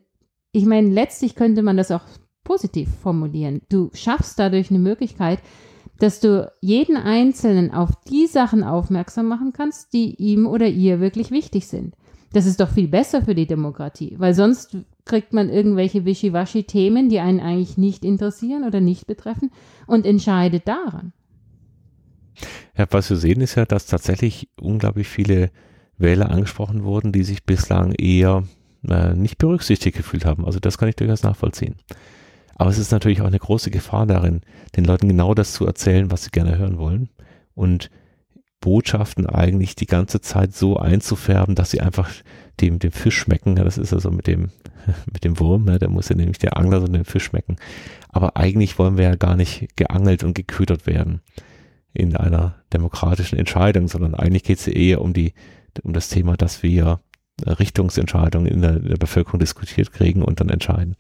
ich 0.53 0.67
meine, 0.67 0.89
letztlich 0.89 1.35
könnte 1.35 1.63
man 1.63 1.77
das 1.77 1.91
auch 1.91 2.03
positiv 2.45 2.89
formulieren. 3.03 3.63
Du 3.69 3.91
schaffst 3.93 4.39
dadurch 4.39 4.71
eine 4.71 4.79
Möglichkeit, 4.79 5.39
dass 5.99 6.21
du 6.21 6.51
jeden 6.61 6.97
Einzelnen 6.97 7.71
auf 7.71 7.91
die 8.09 8.27
Sachen 8.27 8.65
aufmerksam 8.65 9.29
machen 9.29 9.53
kannst, 9.53 9.93
die 9.93 10.15
ihm 10.17 10.47
oder 10.47 10.67
ihr 10.67 11.01
wirklich 11.01 11.31
wichtig 11.31 11.69
sind. 11.69 11.95
Das 12.33 12.47
ist 12.47 12.61
doch 12.61 12.71
viel 12.71 12.89
besser 12.89 13.23
für 13.23 13.35
die 13.35 13.47
Demokratie, 13.47 14.17
weil 14.19 14.35
sonst 14.35 14.77
kriegt 15.05 15.33
man 15.33 15.51
irgendwelche 15.51 16.05
Wischiwaschi-Themen, 16.05 17.09
die 17.09 17.21
einen 17.21 17.41
eigentlich 17.41 17.77
nicht 17.77 18.05
interessieren 18.05 18.65
oder 18.65 18.81
nicht 18.81 19.07
betreffen 19.07 19.51
und 19.87 20.07
entscheidet 20.07 20.67
daran. 20.67 21.13
Ja, 22.77 22.87
was 22.91 23.11
wir 23.11 23.17
sehen 23.17 23.41
ist 23.41 23.55
ja, 23.55 23.65
dass 23.65 23.87
tatsächlich 23.87 24.49
unglaublich 24.61 25.09
viele 25.09 25.51
Wähler 25.99 26.31
angesprochen 26.31 26.85
wurden, 26.85 27.13
die 27.13 27.25
sich 27.25 27.45
bislang 27.45 27.93
eher 27.93 28.45
äh, 28.89 29.15
nicht 29.15 29.39
berücksichtigt 29.39 29.97
gefühlt 29.97 30.25
haben. 30.25 30.45
Also 30.45 30.59
das 30.61 30.79
kann 30.79 30.89
ich 30.89 30.97
durchaus 30.97 31.23
nachvollziehen. 31.23 31.77
Aber 32.57 32.71
es 32.71 32.79
ist 32.79 32.93
natürlich 32.93 33.23
auch 33.23 33.27
eine 33.27 33.39
große 33.39 33.71
Gefahr 33.71 34.07
darin, 34.07 34.43
den 34.77 34.85
Leuten 34.85 35.09
genau 35.09 35.35
das 35.35 35.53
zu 35.53 35.67
erzählen, 35.67 36.11
was 36.11 36.25
sie 36.25 36.31
gerne 36.31 36.59
hören 36.59 36.79
wollen. 36.79 37.09
Und 37.55 37.91
Botschaften 38.61 39.27
eigentlich 39.27 39.75
die 39.75 39.87
ganze 39.87 40.21
Zeit 40.21 40.55
so 40.55 40.77
einzufärben, 40.77 41.55
dass 41.55 41.71
sie 41.71 41.81
einfach 41.81 42.11
dem, 42.61 42.79
dem 42.79 42.93
Fisch 42.93 43.19
schmecken. 43.19 43.57
Ja, 43.57 43.65
das 43.65 43.79
ist 43.79 43.93
also 43.93 44.11
mit 44.11 44.27
dem, 44.27 44.51
mit 45.13 45.25
dem 45.25 45.39
Wurm, 45.41 45.65
ne? 45.65 45.79
der 45.79 45.89
muss 45.89 46.09
ja 46.09 46.17
nämlich 46.17 46.39
der 46.39 46.57
Angler 46.57 46.81
so 46.81 46.87
den 46.87 47.05
Fisch 47.05 47.25
schmecken. 47.25 47.57
Aber 48.09 48.37
eigentlich 48.37 48.79
wollen 48.79 48.97
wir 48.97 49.05
ja 49.05 49.17
gar 49.17 49.37
nicht 49.37 49.77
geangelt 49.77 50.23
und 50.23 50.35
geködert 50.35 50.87
werden 50.87 51.21
in 51.93 52.17
einer 52.17 52.57
demokratischen 52.73 53.39
Entscheidung, 53.39 53.89
sondern 53.89 54.15
eigentlich 54.15 54.45
geht 54.45 54.59
es 54.59 54.69
eher 54.69 55.01
um 55.01 55.13
die, 55.13 55.35
um 55.83 55.93
das 55.93 56.09
Thema, 56.09 56.37
dass 56.37 56.63
wir 56.63 57.01
Richtungsentscheidungen 57.47 58.47
in 58.47 58.63
der, 58.63 58.77
in 58.77 58.89
der 58.89 58.97
Bevölkerung 58.97 59.41
diskutiert 59.41 59.93
kriegen 59.93 60.23
und 60.23 60.41
dann 60.41 60.49
entscheiden. 60.49 60.97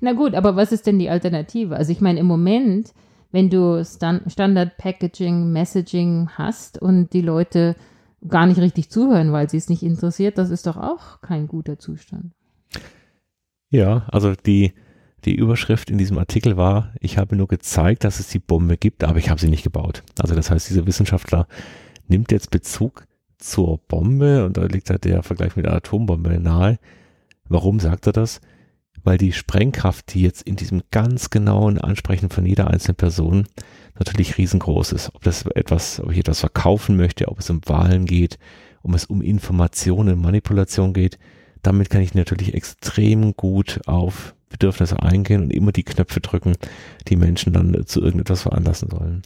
Na 0.00 0.12
gut, 0.12 0.34
aber 0.34 0.56
was 0.56 0.72
ist 0.72 0.86
denn 0.86 0.98
die 0.98 1.10
Alternative? 1.10 1.76
Also 1.76 1.92
ich 1.92 2.00
meine, 2.00 2.20
im 2.20 2.26
Moment, 2.26 2.92
wenn 3.32 3.50
du 3.50 3.84
Stand 3.84 4.30
Standard 4.30 4.76
Packaging, 4.76 5.52
Messaging 5.52 6.30
hast 6.34 6.80
und 6.80 7.12
die 7.12 7.22
Leute 7.22 7.76
gar 8.28 8.46
nicht 8.46 8.60
richtig 8.60 8.90
zuhören, 8.90 9.32
weil 9.32 9.48
sie 9.48 9.56
es 9.56 9.68
nicht 9.68 9.82
interessiert, 9.82 10.38
das 10.38 10.50
ist 10.50 10.66
doch 10.66 10.76
auch 10.76 11.20
kein 11.22 11.48
guter 11.48 11.78
Zustand. 11.78 12.32
Ja, 13.70 14.06
also 14.10 14.34
die, 14.34 14.72
die 15.24 15.34
Überschrift 15.34 15.90
in 15.90 15.98
diesem 15.98 16.18
Artikel 16.18 16.56
war, 16.56 16.92
ich 17.00 17.18
habe 17.18 17.36
nur 17.36 17.48
gezeigt, 17.48 18.04
dass 18.04 18.20
es 18.20 18.28
die 18.28 18.38
Bombe 18.38 18.76
gibt, 18.76 19.04
aber 19.04 19.18
ich 19.18 19.30
habe 19.30 19.40
sie 19.40 19.48
nicht 19.48 19.64
gebaut. 19.64 20.02
Also 20.18 20.34
das 20.34 20.50
heißt, 20.50 20.68
dieser 20.68 20.86
Wissenschaftler 20.86 21.46
nimmt 22.08 22.32
jetzt 22.32 22.50
Bezug 22.50 23.04
zur 23.38 23.78
Bombe 23.78 24.44
und 24.44 24.56
da 24.56 24.64
liegt 24.64 24.90
halt 24.90 25.04
der 25.04 25.22
Vergleich 25.22 25.56
mit 25.56 25.66
der 25.66 25.74
Atombombe 25.74 26.38
nahe. 26.40 26.78
Warum 27.48 27.80
sagt 27.80 28.06
er 28.06 28.12
das? 28.12 28.40
Weil 29.02 29.18
die 29.18 29.32
Sprengkraft, 29.32 30.12
die 30.12 30.22
jetzt 30.22 30.42
in 30.42 30.56
diesem 30.56 30.82
ganz 30.90 31.30
genauen 31.30 31.78
Ansprechen 31.78 32.28
von 32.30 32.44
jeder 32.44 32.68
einzelnen 32.68 32.96
Person 32.96 33.46
natürlich 33.98 34.38
riesengroß 34.38 34.92
ist. 34.92 35.14
Ob 35.14 35.22
das 35.22 35.46
etwas, 35.46 36.00
ob 36.00 36.12
ich 36.12 36.18
etwas 36.18 36.40
verkaufen 36.40 36.96
möchte, 36.96 37.28
ob 37.28 37.38
es 37.38 37.50
um 37.50 37.60
Wahlen 37.66 38.04
geht, 38.04 38.38
um 38.82 38.94
es 38.94 39.06
um 39.06 39.22
Informationen, 39.22 40.20
Manipulation 40.20 40.92
geht, 40.92 41.18
damit 41.62 41.90
kann 41.90 42.02
ich 42.02 42.14
natürlich 42.14 42.54
extrem 42.54 43.34
gut 43.36 43.80
auf 43.86 44.34
Bedürfnisse 44.50 45.02
eingehen 45.02 45.42
und 45.42 45.52
immer 45.52 45.72
die 45.72 45.84
Knöpfe 45.84 46.20
drücken, 46.20 46.54
die 47.08 47.16
Menschen 47.16 47.52
dann 47.52 47.86
zu 47.86 48.02
irgendetwas 48.02 48.42
veranlassen 48.42 48.90
sollen. 48.90 49.22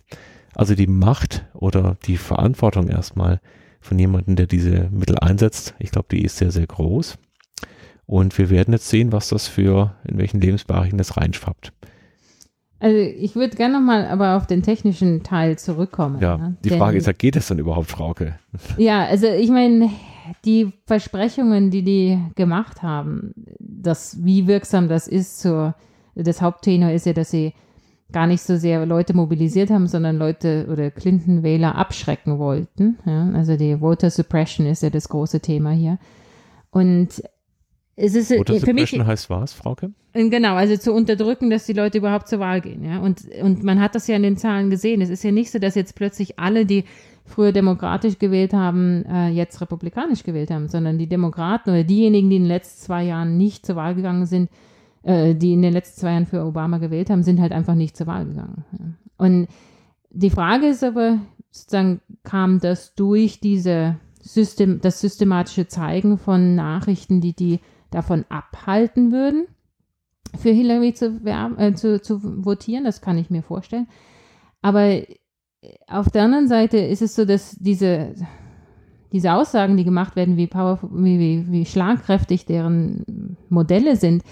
Also 0.54 0.74
die 0.74 0.86
Macht 0.86 1.44
oder 1.54 1.96
die 2.06 2.16
Verantwortung 2.16 2.88
erstmal 2.88 3.40
von 3.80 3.98
jemandem, 3.98 4.36
der 4.36 4.46
diese 4.46 4.88
Mittel 4.90 5.18
einsetzt, 5.18 5.74
ich 5.78 5.90
glaube, 5.90 6.08
die 6.10 6.22
ist 6.22 6.36
sehr, 6.36 6.52
sehr 6.52 6.66
groß. 6.66 7.18
Und 8.06 8.36
wir 8.38 8.50
werden 8.50 8.72
jetzt 8.72 8.88
sehen, 8.88 9.12
was 9.12 9.28
das 9.28 9.48
für, 9.48 9.96
in 10.04 10.18
welchen 10.18 10.40
Lebensbereichen 10.40 10.98
das 10.98 11.16
reinschwappt. 11.16 11.72
Also 12.80 12.98
ich 12.98 13.34
würde 13.34 13.56
gerne 13.56 13.74
nochmal 13.74 14.06
aber 14.06 14.36
auf 14.36 14.46
den 14.46 14.62
technischen 14.62 15.22
Teil 15.22 15.56
zurückkommen. 15.58 16.20
Ja, 16.20 16.36
ne? 16.36 16.56
die 16.62 16.68
Denn, 16.68 16.78
Frage 16.78 16.98
ist 16.98 17.06
ja, 17.06 17.14
geht 17.14 17.34
es 17.34 17.46
dann 17.46 17.58
überhaupt, 17.58 17.90
Frauke? 17.90 18.38
Ja, 18.76 19.04
also 19.06 19.26
ich 19.26 19.48
meine, 19.48 19.90
die 20.44 20.72
Versprechungen, 20.86 21.70
die 21.70 21.82
die 21.82 22.18
gemacht 22.34 22.82
haben, 22.82 23.34
dass, 23.58 24.24
wie 24.24 24.46
wirksam 24.46 24.88
das 24.88 25.08
ist, 25.08 25.40
zur, 25.40 25.74
das 26.14 26.42
Haupttenor 26.42 26.90
ist 26.90 27.06
ja, 27.06 27.12
dass 27.12 27.30
sie 27.30 27.54
gar 28.12 28.26
nicht 28.26 28.42
so 28.42 28.56
sehr 28.56 28.86
Leute 28.86 29.14
mobilisiert 29.14 29.70
haben, 29.70 29.86
sondern 29.88 30.16
Leute 30.16 30.66
oder 30.70 30.90
Clinton-Wähler 30.90 31.74
abschrecken 31.74 32.38
wollten. 32.38 32.98
Ja? 33.04 33.30
Also 33.34 33.56
die 33.56 33.78
Voter 33.78 34.10
Suppression 34.10 34.66
ist 34.66 34.82
ja 34.82 34.90
das 34.90 35.08
große 35.08 35.40
Thema 35.40 35.72
hier. 35.72 35.98
Und 36.70 37.22
es 37.96 38.14
ist 38.14 38.32
Voter 38.32 38.54
für 38.60 38.74
mich 38.74 38.92
heißt 38.92 39.30
was, 39.30 39.52
Frauke? 39.52 39.92
Genau, 40.12 40.54
also 40.54 40.76
zu 40.76 40.92
unterdrücken, 40.92 41.50
dass 41.50 41.66
die 41.66 41.72
Leute 41.72 41.98
überhaupt 41.98 42.28
zur 42.28 42.40
Wahl 42.40 42.60
gehen. 42.60 42.84
Ja? 42.84 43.00
Und, 43.00 43.22
und 43.42 43.64
man 43.64 43.80
hat 43.80 43.94
das 43.94 44.06
ja 44.06 44.16
in 44.16 44.22
den 44.22 44.36
Zahlen 44.36 44.70
gesehen. 44.70 45.00
Es 45.00 45.10
ist 45.10 45.24
ja 45.24 45.32
nicht 45.32 45.50
so, 45.50 45.58
dass 45.58 45.74
jetzt 45.74 45.94
plötzlich 45.94 46.38
alle, 46.38 46.66
die 46.66 46.84
früher 47.24 47.52
demokratisch 47.52 48.18
gewählt 48.18 48.52
haben, 48.52 49.04
äh, 49.06 49.28
jetzt 49.28 49.60
republikanisch 49.60 50.22
gewählt 50.22 50.50
haben, 50.50 50.68
sondern 50.68 50.98
die 50.98 51.08
Demokraten 51.08 51.70
oder 51.70 51.84
diejenigen, 51.84 52.30
die 52.30 52.36
in 52.36 52.42
den 52.42 52.48
letzten 52.48 52.84
zwei 52.84 53.04
Jahren 53.04 53.36
nicht 53.36 53.64
zur 53.64 53.76
Wahl 53.76 53.94
gegangen 53.94 54.26
sind, 54.26 54.50
äh, 55.02 55.34
die 55.34 55.54
in 55.54 55.62
den 55.62 55.72
letzten 55.72 56.00
zwei 56.00 56.12
Jahren 56.12 56.26
für 56.26 56.44
Obama 56.44 56.78
gewählt 56.78 57.10
haben, 57.10 57.22
sind 57.22 57.40
halt 57.40 57.52
einfach 57.52 57.74
nicht 57.74 57.96
zur 57.96 58.06
Wahl 58.06 58.26
gegangen. 58.26 58.64
Und 59.16 59.48
die 60.10 60.30
Frage 60.30 60.66
ist 60.66 60.84
aber, 60.84 61.18
sozusagen 61.50 62.00
kam 62.24 62.60
das 62.60 62.94
durch 62.94 63.40
diese 63.40 63.96
System, 64.20 64.80
das 64.80 65.00
systematische 65.00 65.66
Zeigen 65.66 66.18
von 66.18 66.54
Nachrichten, 66.54 67.20
die 67.20 67.34
die 67.34 67.60
davon 67.90 68.24
abhalten 68.28 69.12
würden, 69.12 69.46
für 70.36 70.50
Hillary 70.50 70.94
zu, 70.94 71.20
äh, 71.24 71.74
zu, 71.74 72.02
zu 72.02 72.44
votieren, 72.44 72.84
das 72.84 73.00
kann 73.00 73.18
ich 73.18 73.30
mir 73.30 73.42
vorstellen. 73.42 73.86
Aber 74.62 75.02
auf 75.86 76.10
der 76.10 76.22
anderen 76.22 76.48
Seite 76.48 76.78
ist 76.78 77.02
es 77.02 77.14
so, 77.14 77.24
dass 77.24 77.56
diese, 77.58 78.14
diese 79.12 79.32
Aussagen, 79.32 79.76
die 79.76 79.84
gemacht 79.84 80.16
werden, 80.16 80.36
wie, 80.36 80.46
powerful, 80.46 80.90
wie, 80.92 81.18
wie, 81.18 81.52
wie 81.52 81.66
schlagkräftig 81.66 82.46
deren 82.46 83.36
Modelle 83.48 83.96
sind, 83.96 84.22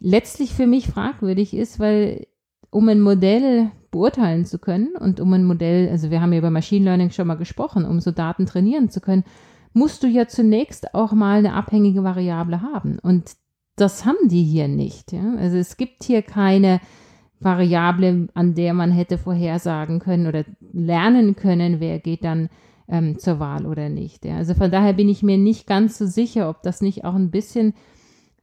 letztlich 0.00 0.54
für 0.54 0.66
mich 0.66 0.88
fragwürdig 0.88 1.54
ist, 1.54 1.80
weil 1.80 2.26
um 2.70 2.88
ein 2.88 3.00
Modell 3.00 3.70
beurteilen 3.90 4.44
zu 4.44 4.58
können 4.58 4.94
und 4.98 5.20
um 5.20 5.32
ein 5.32 5.44
Modell, 5.44 5.88
also 5.88 6.10
wir 6.10 6.20
haben 6.20 6.32
ja 6.32 6.38
über 6.38 6.50
Machine 6.50 6.84
Learning 6.84 7.10
schon 7.10 7.26
mal 7.26 7.36
gesprochen, 7.36 7.84
um 7.84 8.00
so 8.00 8.10
Daten 8.10 8.46
trainieren 8.46 8.90
zu 8.90 9.00
können, 9.00 9.24
musst 9.72 10.02
du 10.02 10.06
ja 10.06 10.28
zunächst 10.28 10.94
auch 10.94 11.12
mal 11.12 11.38
eine 11.38 11.54
abhängige 11.54 12.04
Variable 12.04 12.62
haben. 12.62 12.98
Und 12.98 13.32
das 13.76 14.04
haben 14.04 14.28
die 14.28 14.42
hier 14.42 14.68
nicht. 14.68 15.12
Ja? 15.12 15.34
Also 15.38 15.56
es 15.56 15.76
gibt 15.76 16.04
hier 16.04 16.22
keine 16.22 16.80
Variable, 17.40 18.28
an 18.34 18.54
der 18.54 18.74
man 18.74 18.90
hätte 18.90 19.18
vorhersagen 19.18 20.00
können 20.00 20.26
oder 20.26 20.44
lernen 20.72 21.36
können, 21.36 21.80
wer 21.80 21.98
geht 21.98 22.24
dann 22.24 22.48
ähm, 22.88 23.18
zur 23.18 23.38
Wahl 23.38 23.66
oder 23.66 23.88
nicht. 23.88 24.24
Ja? 24.24 24.36
Also 24.36 24.54
von 24.54 24.70
daher 24.70 24.92
bin 24.92 25.08
ich 25.08 25.22
mir 25.22 25.38
nicht 25.38 25.66
ganz 25.66 25.98
so 25.98 26.06
sicher, 26.06 26.48
ob 26.48 26.62
das 26.62 26.80
nicht 26.80 27.04
auch 27.04 27.14
ein 27.14 27.30
bisschen 27.30 27.74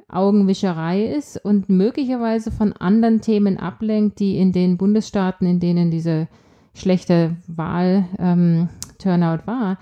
Augenwischerei 0.08 1.04
ist 1.04 1.44
und 1.44 1.68
möglicherweise 1.68 2.52
von 2.52 2.74
anderen 2.74 3.22
Themen 3.22 3.58
ablenkt, 3.58 4.20
die 4.20 4.38
in 4.38 4.52
den 4.52 4.78
Bundesstaaten, 4.78 5.48
in 5.48 5.60
denen 5.60 5.90
diese 5.90 6.28
schlechte 6.76 7.38
Wahl-Turnout 7.48 8.14
ähm, 8.20 9.48
war, 9.48 9.80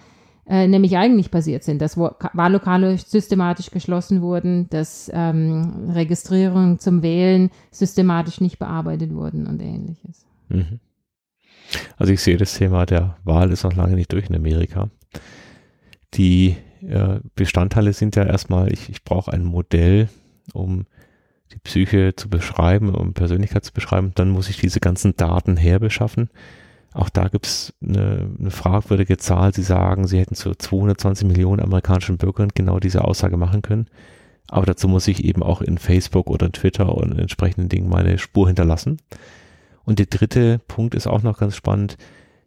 äh, 0.47 0.67
nämlich 0.67 0.97
eigentlich 0.97 1.31
passiert 1.31 1.63
sind, 1.63 1.81
dass 1.81 1.97
Wahllokale 1.97 2.97
systematisch 2.97 3.71
geschlossen 3.71 4.21
wurden, 4.21 4.69
dass 4.69 5.09
ähm, 5.13 5.89
Registrierungen 5.93 6.79
zum 6.79 7.01
Wählen 7.01 7.49
systematisch 7.71 8.41
nicht 8.41 8.59
bearbeitet 8.59 9.13
wurden 9.13 9.47
und 9.47 9.61
ähnliches. 9.61 10.25
Mhm. 10.49 10.79
Also 11.97 12.13
ich 12.13 12.21
sehe 12.21 12.37
das 12.37 12.55
Thema 12.55 12.85
der 12.85 13.17
Wahl 13.23 13.51
ist 13.51 13.63
noch 13.63 13.75
lange 13.75 13.95
nicht 13.95 14.11
durch 14.11 14.29
in 14.29 14.35
Amerika. 14.35 14.89
Die 16.13 16.57
äh, 16.81 17.19
Bestandteile 17.35 17.93
sind 17.93 18.15
ja 18.15 18.23
erstmal, 18.23 18.71
ich, 18.71 18.89
ich 18.89 19.03
brauche 19.03 19.31
ein 19.31 19.43
Modell, 19.43 20.09
um 20.53 20.85
die 21.53 21.59
Psyche 21.59 22.15
zu 22.15 22.29
beschreiben, 22.29 22.93
um 22.93 23.13
Persönlichkeit 23.13 23.63
zu 23.63 23.73
beschreiben. 23.73 24.11
Dann 24.15 24.29
muss 24.29 24.49
ich 24.49 24.57
diese 24.57 24.79
ganzen 24.79 25.15
Daten 25.15 25.57
herbeschaffen. 25.57 26.29
Auch 26.93 27.09
da 27.09 27.27
gibt 27.27 27.47
es 27.47 27.73
eine, 27.83 28.29
eine 28.39 28.51
fragwürdige 28.51 29.17
Zahl. 29.17 29.53
Sie 29.53 29.63
sagen, 29.63 30.07
sie 30.07 30.19
hätten 30.19 30.35
zu 30.35 30.53
220 30.53 31.27
Millionen 31.27 31.61
amerikanischen 31.61 32.17
Bürgern 32.17 32.49
genau 32.53 32.79
diese 32.79 33.03
Aussage 33.03 33.37
machen 33.37 33.61
können. 33.61 33.87
Aber 34.47 34.65
dazu 34.65 34.87
muss 34.87 35.07
ich 35.07 35.23
eben 35.23 35.41
auch 35.41 35.61
in 35.61 35.77
Facebook 35.77 36.29
oder 36.29 36.51
Twitter 36.51 36.95
und 36.95 37.17
entsprechenden 37.17 37.69
Dingen 37.69 37.89
meine 37.89 38.19
Spur 38.19 38.47
hinterlassen. 38.47 38.97
Und 39.83 39.99
der 39.99 40.05
dritte 40.05 40.59
Punkt 40.67 40.95
ist 40.95 41.07
auch 41.07 41.23
noch 41.23 41.39
ganz 41.39 41.55
spannend. 41.55 41.97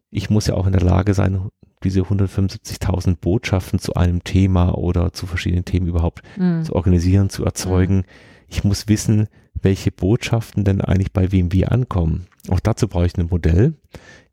Ich 0.09 0.29
muss 0.29 0.47
ja 0.47 0.53
auch 0.53 0.65
in 0.65 0.73
der 0.73 0.81
Lage 0.81 1.13
sein, 1.13 1.49
diese 1.83 2.01
175.000 2.01 3.17
Botschaften 3.17 3.79
zu 3.79 3.93
einem 3.95 4.23
Thema 4.23 4.77
oder 4.77 5.11
zu 5.13 5.27
verschiedenen 5.27 5.65
Themen 5.65 5.87
überhaupt 5.87 6.21
mhm. 6.37 6.63
zu 6.63 6.73
organisieren, 6.73 7.29
zu 7.29 7.43
erzeugen. 7.43 7.97
Mhm. 7.97 8.03
Ich 8.47 8.63
muss 8.63 8.87
wissen, 8.87 9.27
welche 9.61 9.91
Botschaften 9.91 10.63
denn 10.63 10.81
eigentlich 10.81 11.11
bei 11.11 11.31
wem 11.31 11.51
wie 11.51 11.65
ankommen. 11.65 12.27
Auch 12.49 12.59
dazu 12.59 12.87
brauche 12.87 13.05
ich 13.05 13.17
ein 13.17 13.27
Modell 13.29 13.73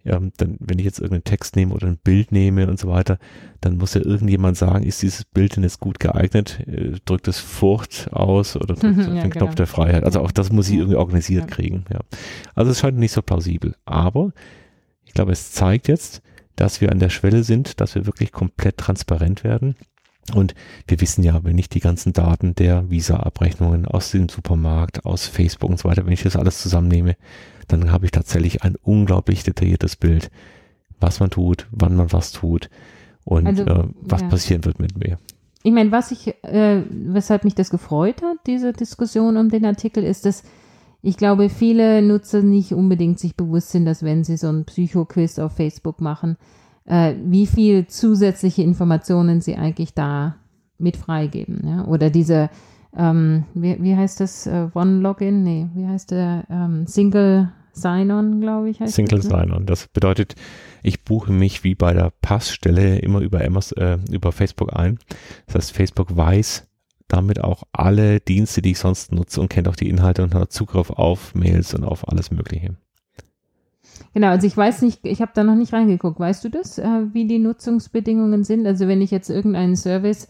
ja, 0.05 0.21
dann, 0.37 0.57
wenn 0.61 0.79
ich 0.79 0.85
jetzt 0.85 0.99
irgendeinen 0.99 1.25
Text 1.25 1.57
nehme 1.57 1.75
oder 1.75 1.87
ein 1.87 1.97
Bild 1.97 2.31
nehme 2.31 2.69
und 2.69 2.79
so 2.79 2.89
weiter, 2.89 3.19
dann 3.63 3.79
muss 3.79 3.95
ja 3.95 4.03
irgendjemand 4.03 4.57
sagen, 4.57 4.85
ist 4.85 5.01
dieses 5.03 5.25
Bild 5.25 5.57
denn 5.57 5.63
jetzt 5.63 5.81
gut 5.81 5.99
geeignet? 5.99 6.61
Äh, 6.67 6.99
drückt 7.07 7.27
es 7.27 7.39
Furcht 7.39 8.13
aus 8.13 8.57
oder 8.57 8.75
drückt 8.75 8.99
es 8.99 9.07
ja, 9.07 9.15
den 9.15 9.31
genau. 9.31 9.47
Knopf 9.47 9.55
der 9.55 9.67
Freiheit? 9.67 10.05
Also 10.05 10.21
auch 10.21 10.31
das 10.31 10.53
muss 10.53 10.69
ich 10.69 10.77
irgendwie 10.77 10.97
organisiert 10.97 11.49
ja. 11.49 11.57
kriegen. 11.57 11.87
Ja. 11.91 12.01
Also 12.55 12.71
es 12.71 12.81
scheint 12.81 12.99
nicht 12.99 13.13
so 13.13 13.23
plausibel. 13.23 13.75
Aber 13.87 14.33
ich 15.07 15.15
glaube, 15.15 15.33
es 15.33 15.53
zeigt 15.53 15.89
jetzt, 15.89 16.23
dass 16.57 16.81
wir 16.81 16.93
an 16.93 16.99
der 16.99 17.09
Schwelle 17.09 17.43
sind, 17.43 17.81
dass 17.81 17.95
wir 17.95 18.07
wirklich 18.07 18.31
komplett 18.31 18.77
transparent 18.77 19.43
werden 19.43 19.75
Und 20.33 20.55
wir 20.87 21.01
wissen 21.01 21.23
ja, 21.23 21.45
wenn 21.45 21.59
ich 21.59 21.69
die 21.69 21.81
ganzen 21.81 22.13
Daten 22.13 22.55
der 22.55 22.91
Visa-Abrechnungen 22.91 23.87
aus 23.87 24.11
dem 24.11 24.29
Supermarkt, 24.29 25.05
aus 25.05 25.27
Facebook 25.27 25.71
und 25.71 25.79
so 25.79 25.89
weiter, 25.89 26.07
wenn 26.07 26.13
ich 26.13 26.23
das 26.23 26.37
alles 26.37 26.63
zusammennehme, 26.63 27.17
dann 27.69 27.91
habe 27.91 28.05
ich 28.07 28.11
tatsächlich 28.11 28.63
ein 28.63 28.77
unglaublich 28.83 29.43
detailliertes 29.43 29.97
Bild, 29.97 30.31
was 31.01 31.21
man 31.21 31.31
tut, 31.31 31.67
wann 31.71 31.97
man 31.97 32.13
was 32.13 32.33
tut 32.33 32.71
und 33.25 33.47
also, 33.47 33.65
äh, 33.65 33.85
was 34.01 34.23
ja. 34.23 34.29
passieren 34.29 34.65
wird 34.65 34.81
mit 34.81 34.99
mir. 34.99 35.19
Ich 35.63 35.73
meine, 35.73 35.93
was 35.93 36.11
ich, 36.11 36.29
äh, 36.43 36.83
weshalb 36.91 37.45
mich 37.45 37.55
das 37.55 37.71
gefreut 37.71 38.23
hat, 38.23 38.37
diese 38.47 38.73
Diskussion 38.73 39.37
um 39.37 39.49
den 39.49 39.65
Artikel, 39.65 40.05
ist, 40.05 40.27
dass 40.27 40.43
ich 41.01 41.17
glaube, 41.17 41.51
viele 41.51 42.01
Nutzer 42.01 42.43
nicht 42.43 42.73
unbedingt 42.73 43.19
sich 43.19 43.37
bewusst 43.37 43.71
sind, 43.71 43.85
dass 43.85 44.03
wenn 44.03 44.25
sie 44.25 44.37
so 44.37 44.49
ein 44.49 44.65
Psycho-Quiz 44.65 45.39
auf 45.39 45.53
Facebook 45.53 46.01
machen, 46.01 46.37
äh, 46.87 47.15
wie 47.25 47.47
viel 47.47 47.87
zusätzliche 47.87 48.63
Informationen 48.63 49.41
sie 49.41 49.57
eigentlich 49.57 49.95
da 49.95 50.37
mit 50.79 50.97
freigeben. 50.97 51.61
Ja? 51.67 51.87
Oder 51.87 52.11
diese, 52.11 52.51
ähm, 52.97 53.45
wie, 53.55 53.83
wie 53.83 53.97
heißt 53.97 54.21
das, 54.21 54.47
uh, 54.47 54.71
One-Login? 54.75 55.43
Nee, 55.43 55.69
wie 55.75 55.87
heißt 55.87 56.11
der? 56.11 56.45
Ähm, 56.51 56.87
Single 56.87 57.51
Sign-On, 57.73 58.41
glaube 58.41 58.71
ich. 58.71 58.81
Heißt 58.81 58.95
Single 58.95 59.19
das, 59.19 59.29
ne? 59.29 59.39
Sign-On. 59.39 59.67
Das 59.67 59.89
bedeutet, 59.89 60.35
ich 60.83 61.05
buche 61.05 61.33
mich 61.33 61.65
wie 61.65 61.75
bei 61.75 61.93
der 61.93 62.13
Passstelle 62.23 62.99
immer 62.99 63.21
über, 63.21 63.45
Amazon, 63.45 63.79
äh, 63.79 63.99
über 64.11 64.33
Facebook 64.33 64.75
ein. 64.75 64.99
Das 65.47 65.57
heißt, 65.57 65.73
Facebook 65.73 66.17
weiß 66.17 66.67
damit 67.09 67.43
auch 67.43 67.65
alle 67.73 68.21
Dienste, 68.21 68.63
die 68.63 68.73
ich 68.73 68.79
sonst 68.79 69.13
nutze 69.13 69.41
und 69.41 69.49
kennt 69.49 69.69
auch 69.69 69.77
die 69.77 69.89
Inhalte 69.89 70.23
und 70.23 70.35
hat 70.35 70.53
Zugriff 70.53 70.91
auf 70.91 71.35
Mails 71.35 71.75
und 71.75 71.85
auf 71.85 72.09
alles 72.09 72.31
Mögliche. 72.31 72.77
Genau, 74.15 74.29
also 74.29 74.47
ich 74.47 74.57
weiß 74.57 74.83
nicht, 74.83 75.05
ich 75.05 75.21
habe 75.21 75.33
da 75.35 75.45
noch 75.45 75.55
nicht 75.55 75.73
reingeguckt. 75.73 76.19
Weißt 76.19 76.45
du 76.45 76.49
das, 76.49 76.79
äh, 76.79 77.13
wie 77.13 77.27
die 77.27 77.39
Nutzungsbedingungen 77.39 78.45
sind? 78.45 78.67
Also 78.67 78.89
wenn 78.89 79.03
ich 79.03 79.11
jetzt 79.11 79.29
irgendeinen 79.29 79.77
Service 79.77 80.29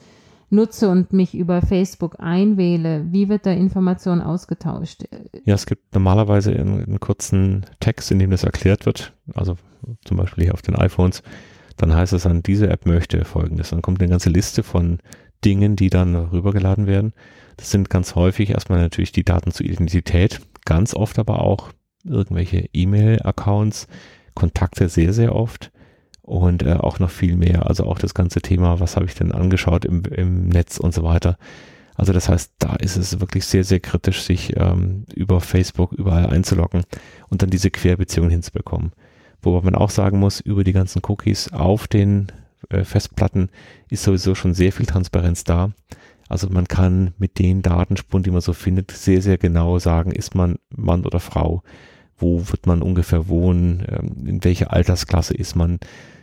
nutze 0.50 0.88
und 0.88 1.12
mich 1.12 1.34
über 1.34 1.62
Facebook 1.62 2.16
einwähle, 2.18 3.06
wie 3.10 3.28
wird 3.28 3.46
da 3.46 3.52
Information 3.52 4.20
ausgetauscht? 4.20 5.04
Ja, 5.44 5.54
es 5.54 5.66
gibt 5.66 5.94
normalerweise 5.94 6.52
einen, 6.52 7.00
kurzen 7.00 7.66
Text, 7.80 8.10
in 8.10 8.18
dem 8.18 8.30
das 8.30 8.44
erklärt 8.44 8.86
wird, 8.86 9.12
also 9.34 9.56
zum 10.04 10.16
Beispiel 10.16 10.44
hier 10.44 10.54
auf 10.54 10.62
den 10.62 10.76
iPhones, 10.76 11.22
dann 11.76 11.94
heißt 11.94 12.12
es 12.12 12.26
an 12.26 12.42
diese 12.42 12.70
App 12.70 12.86
möchte 12.86 13.24
folgendes. 13.24 13.70
Dann 13.70 13.82
kommt 13.82 14.00
eine 14.00 14.10
ganze 14.10 14.30
Liste 14.30 14.62
von 14.62 14.98
Dingen, 15.44 15.76
die 15.76 15.90
dann 15.90 16.14
rübergeladen 16.14 16.86
werden. 16.86 17.12
Das 17.56 17.70
sind 17.70 17.90
ganz 17.90 18.14
häufig 18.14 18.50
erstmal 18.50 18.80
natürlich 18.80 19.12
die 19.12 19.24
Daten 19.24 19.50
zur 19.50 19.66
Identität, 19.66 20.40
ganz 20.64 20.94
oft 20.94 21.18
aber 21.18 21.40
auch 21.40 21.70
irgendwelche 22.04 22.68
E-Mail-Accounts, 22.72 23.88
Kontakte 24.34 24.88
sehr, 24.88 25.12
sehr 25.12 25.34
oft 25.34 25.70
und 26.24 26.62
äh, 26.62 26.74
auch 26.74 26.98
noch 26.98 27.10
viel 27.10 27.36
mehr. 27.36 27.66
Also 27.66 27.84
auch 27.84 27.98
das 27.98 28.14
ganze 28.14 28.40
Thema, 28.40 28.80
was 28.80 28.96
habe 28.96 29.06
ich 29.06 29.14
denn 29.14 29.32
angeschaut 29.32 29.84
im, 29.84 30.02
im 30.04 30.48
Netz 30.48 30.78
und 30.78 30.94
so 30.94 31.02
weiter. 31.04 31.36
Also 31.96 32.12
das 32.12 32.28
heißt, 32.28 32.54
da 32.58 32.74
ist 32.76 32.96
es 32.96 33.20
wirklich 33.20 33.44
sehr, 33.44 33.62
sehr 33.62 33.78
kritisch, 33.78 34.22
sich 34.22 34.56
ähm, 34.56 35.04
über 35.14 35.40
Facebook 35.40 35.92
überall 35.92 36.26
einzuloggen 36.26 36.82
und 37.28 37.42
dann 37.42 37.50
diese 37.50 37.70
Querbeziehungen 37.70 38.30
hinzubekommen. 38.30 38.92
Wobei 39.42 39.64
man 39.64 39.74
auch 39.74 39.90
sagen 39.90 40.18
muss, 40.18 40.40
über 40.40 40.64
die 40.64 40.72
ganzen 40.72 41.02
Cookies 41.06 41.52
auf 41.52 41.86
den 41.86 42.32
äh, 42.70 42.84
Festplatten 42.84 43.50
ist 43.90 44.02
sowieso 44.02 44.34
schon 44.34 44.54
sehr 44.54 44.72
viel 44.72 44.86
Transparenz 44.86 45.44
da. 45.44 45.72
Also 46.28 46.48
man 46.48 46.66
kann 46.66 47.12
mit 47.18 47.38
den 47.38 47.60
Datenspuren, 47.60 48.22
die 48.22 48.30
man 48.30 48.40
so 48.40 48.54
findet, 48.54 48.90
sehr, 48.90 49.20
sehr 49.20 49.36
genau 49.36 49.78
sagen, 49.78 50.10
ist 50.10 50.34
man 50.34 50.56
Mann 50.70 51.04
oder 51.04 51.20
Frau, 51.20 51.62
wo 52.16 52.48
wird 52.48 52.66
man 52.66 52.82
ungefähr 52.82 53.28
wohnen, 53.28 53.84
ähm, 53.88 54.26
in 54.26 54.44
welcher 54.44 54.72
Altersklasse 54.72 55.34
ist 55.34 55.56
man, 55.56 55.78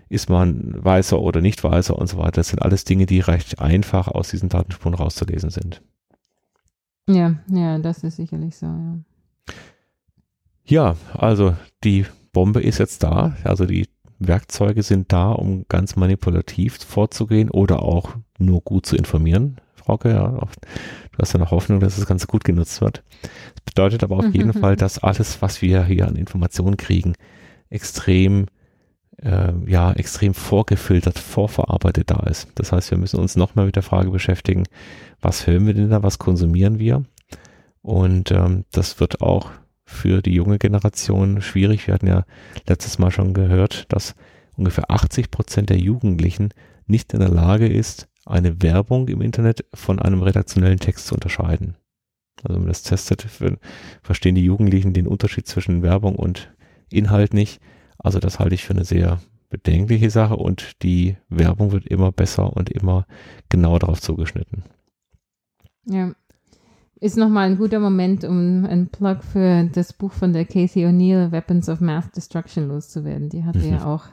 ist 0.10 0.30
man 0.30 0.74
weißer 0.84 1.20
oder 1.20 1.42
nicht 1.42 1.64
weißer 1.64 1.98
und 1.98 2.08
so 2.08 2.18
weiter. 2.18 2.42
Das 2.42 2.50
sind 2.50 2.62
alles 2.62 2.84
Dinge, 2.84 3.06
die 3.06 3.20
recht 3.20 3.60
einfach 3.60 4.08
aus 4.08 4.30
diesen 4.30 4.50
Datenspuren 4.50 4.96
rauszulesen 4.96 5.50
sind. 5.50 5.82
Ja, 7.10 7.36
ja, 7.50 7.80
das 7.80 8.04
ist 8.04 8.18
sicherlich 8.18 8.56
so, 8.56 8.68
ja. 8.68 8.98
Ja, 10.64 10.96
also 11.14 11.56
die 11.84 12.06
Bombe 12.32 12.62
ist 12.62 12.78
jetzt 12.78 13.04
da. 13.04 13.36
Also 13.44 13.66
die 13.66 13.88
Werkzeuge 14.20 14.84
sind 14.84 15.12
da, 15.12 15.32
um 15.32 15.66
ganz 15.68 15.96
manipulativ 15.96 16.78
vorzugehen 16.78 17.50
oder 17.50 17.82
auch 17.82 18.16
nur 18.38 18.62
gut 18.62 18.86
zu 18.86 18.96
informieren. 18.96 19.58
Frauke, 19.84 20.10
ja, 20.10 20.28
du 20.28 21.18
hast 21.20 21.34
ja 21.34 21.40
noch 21.40 21.52
Hoffnung, 21.52 21.80
dass 21.80 21.96
das 21.96 22.06
Ganze 22.06 22.28
gut 22.28 22.44
genutzt 22.44 22.82
wird. 22.82 23.04
Das 23.22 23.62
bedeutet 23.66 24.04
aber 24.04 24.18
auf 24.18 24.34
jeden 24.34 24.54
Fall, 24.54 24.76
dass 24.76 25.00
alles, 25.00 25.42
was 25.42 25.62
wir 25.62 25.84
hier 25.84 26.08
an 26.08 26.16
Informationen 26.16 26.78
kriegen, 26.78 27.14
extrem 27.70 28.48
äh, 29.22 29.54
ja 29.66 29.92
extrem 29.94 30.34
vorgefiltert, 30.34 31.20
vorverarbeitet 31.20 32.12
da 32.12 32.22
ist. 32.22 32.48
Das 32.56 32.72
heißt, 32.72 32.92
wir 32.92 32.98
müssen 32.98 33.20
uns 33.20 33.36
nochmal 33.36 33.66
mit 33.66 33.76
der 33.76 33.84
Frage 33.84 34.10
beschäftigen, 34.10 34.64
was 35.22 35.48
hören 35.48 35.68
wir 35.68 35.74
denn 35.74 35.90
da, 35.90 36.04
was 36.04 36.20
konsumieren 36.20 36.80
wir? 36.80 37.04
Und 37.82 38.32
ähm, 38.32 38.66
das 38.72 39.00
wird 39.00 39.22
auch 39.22 39.52
für 39.86 40.22
die 40.22 40.34
junge 40.34 40.58
Generation 40.58 41.42
schwierig. 41.42 41.88
Wir 41.88 41.94
hatten 41.94 42.08
ja 42.08 42.24
letztes 42.68 43.00
Mal 43.00 43.12
schon 43.12 43.34
gehört, 43.34 43.92
dass 43.92 44.16
ungefähr 44.56 44.90
80 44.90 45.32
Prozent 45.32 45.70
der 45.70 45.78
Jugendlichen 45.78 46.50
nicht 46.88 47.14
in 47.14 47.20
der 47.20 47.30
Lage 47.30 47.68
ist, 47.68 48.08
eine 48.26 48.62
Werbung 48.62 49.08
im 49.08 49.22
Internet 49.22 49.66
von 49.74 50.00
einem 50.00 50.22
redaktionellen 50.22 50.80
Text 50.80 51.08
zu 51.08 51.16
unterscheiden. 51.16 51.76
Also 52.44 52.56
wenn 52.56 52.62
man 52.62 52.70
das 52.70 52.84
testet, 52.84 53.28
verstehen 54.02 54.36
die 54.36 54.44
Jugendlichen 54.44 54.94
den 54.94 55.08
Unterschied 55.08 55.48
zwischen 55.48 55.82
Werbung 55.82 56.16
und 56.16 56.54
Inhalt 56.90 57.34
nicht. 57.34 57.62
Also 57.98 58.20
das 58.20 58.40
halte 58.40 58.56
ich 58.56 58.64
für 58.64 58.74
eine 58.74 58.86
sehr 58.86 59.20
bedenkliche 59.50 60.10
Sache 60.10 60.36
und 60.36 60.82
die 60.82 61.18
Werbung 61.30 61.72
wird 61.72 61.86
immer 61.86 62.12
besser 62.12 62.56
und 62.56 62.70
immer 62.70 63.06
genauer 63.50 63.80
darauf 63.80 64.02
zugeschnitten. 64.02 64.64
Ja. 65.86 66.14
Ist 67.00 67.18
nochmal 67.18 67.50
ein 67.50 67.58
guter 67.58 67.80
Moment, 67.80 68.24
um 68.24 68.66
einen 68.66 68.90
Plug 68.90 69.18
für 69.24 69.68
das 69.74 69.92
Buch 69.92 70.12
von 70.12 70.34
der 70.34 70.46
Casey 70.46 70.86
O'Neill, 70.86 71.32
Weapons 71.32 71.68
of 71.68 71.82
Math 71.82 72.16
Destruction, 72.16 72.68
loszuwerden. 72.68 73.30
Die 73.30 73.44
hatte 73.44 73.60
ja 73.68 73.86
auch 73.86 74.06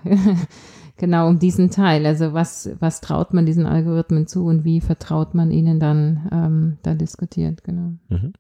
genau 0.99 1.29
um 1.29 1.39
diesen 1.39 1.71
Teil. 1.71 2.05
Also 2.07 2.33
was, 2.33 2.71
was 2.81 3.01
traut 3.01 3.33
man 3.33 3.47
diesen 3.47 3.67
Algorithmen 3.67 4.27
zu 4.27 4.45
und 4.45 4.65
wie 4.65 4.81
vertraut 4.81 5.35
man 5.35 5.51
ihnen 5.51 5.81
dann 5.81 6.29
ähm, 6.33 6.79
da 6.83 6.95
diskutiert, 6.95 7.65
genau. 7.65 7.93
Mhm. 8.09 8.33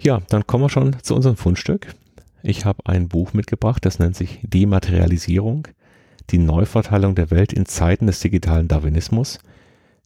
Ja, 0.00 0.20
dann 0.28 0.46
kommen 0.46 0.64
wir 0.64 0.70
schon 0.70 0.96
zu 1.02 1.14
unserem 1.14 1.36
Fundstück. 1.36 1.94
Ich 2.42 2.64
habe 2.64 2.86
ein 2.86 3.08
Buch 3.08 3.32
mitgebracht, 3.32 3.84
das 3.84 3.98
nennt 3.98 4.16
sich 4.16 4.40
Dematerialisierung, 4.42 5.68
die 6.30 6.38
Neuverteilung 6.38 7.14
der 7.14 7.30
Welt 7.30 7.52
in 7.52 7.66
Zeiten 7.66 8.06
des 8.06 8.20
digitalen 8.20 8.68
Darwinismus. 8.68 9.40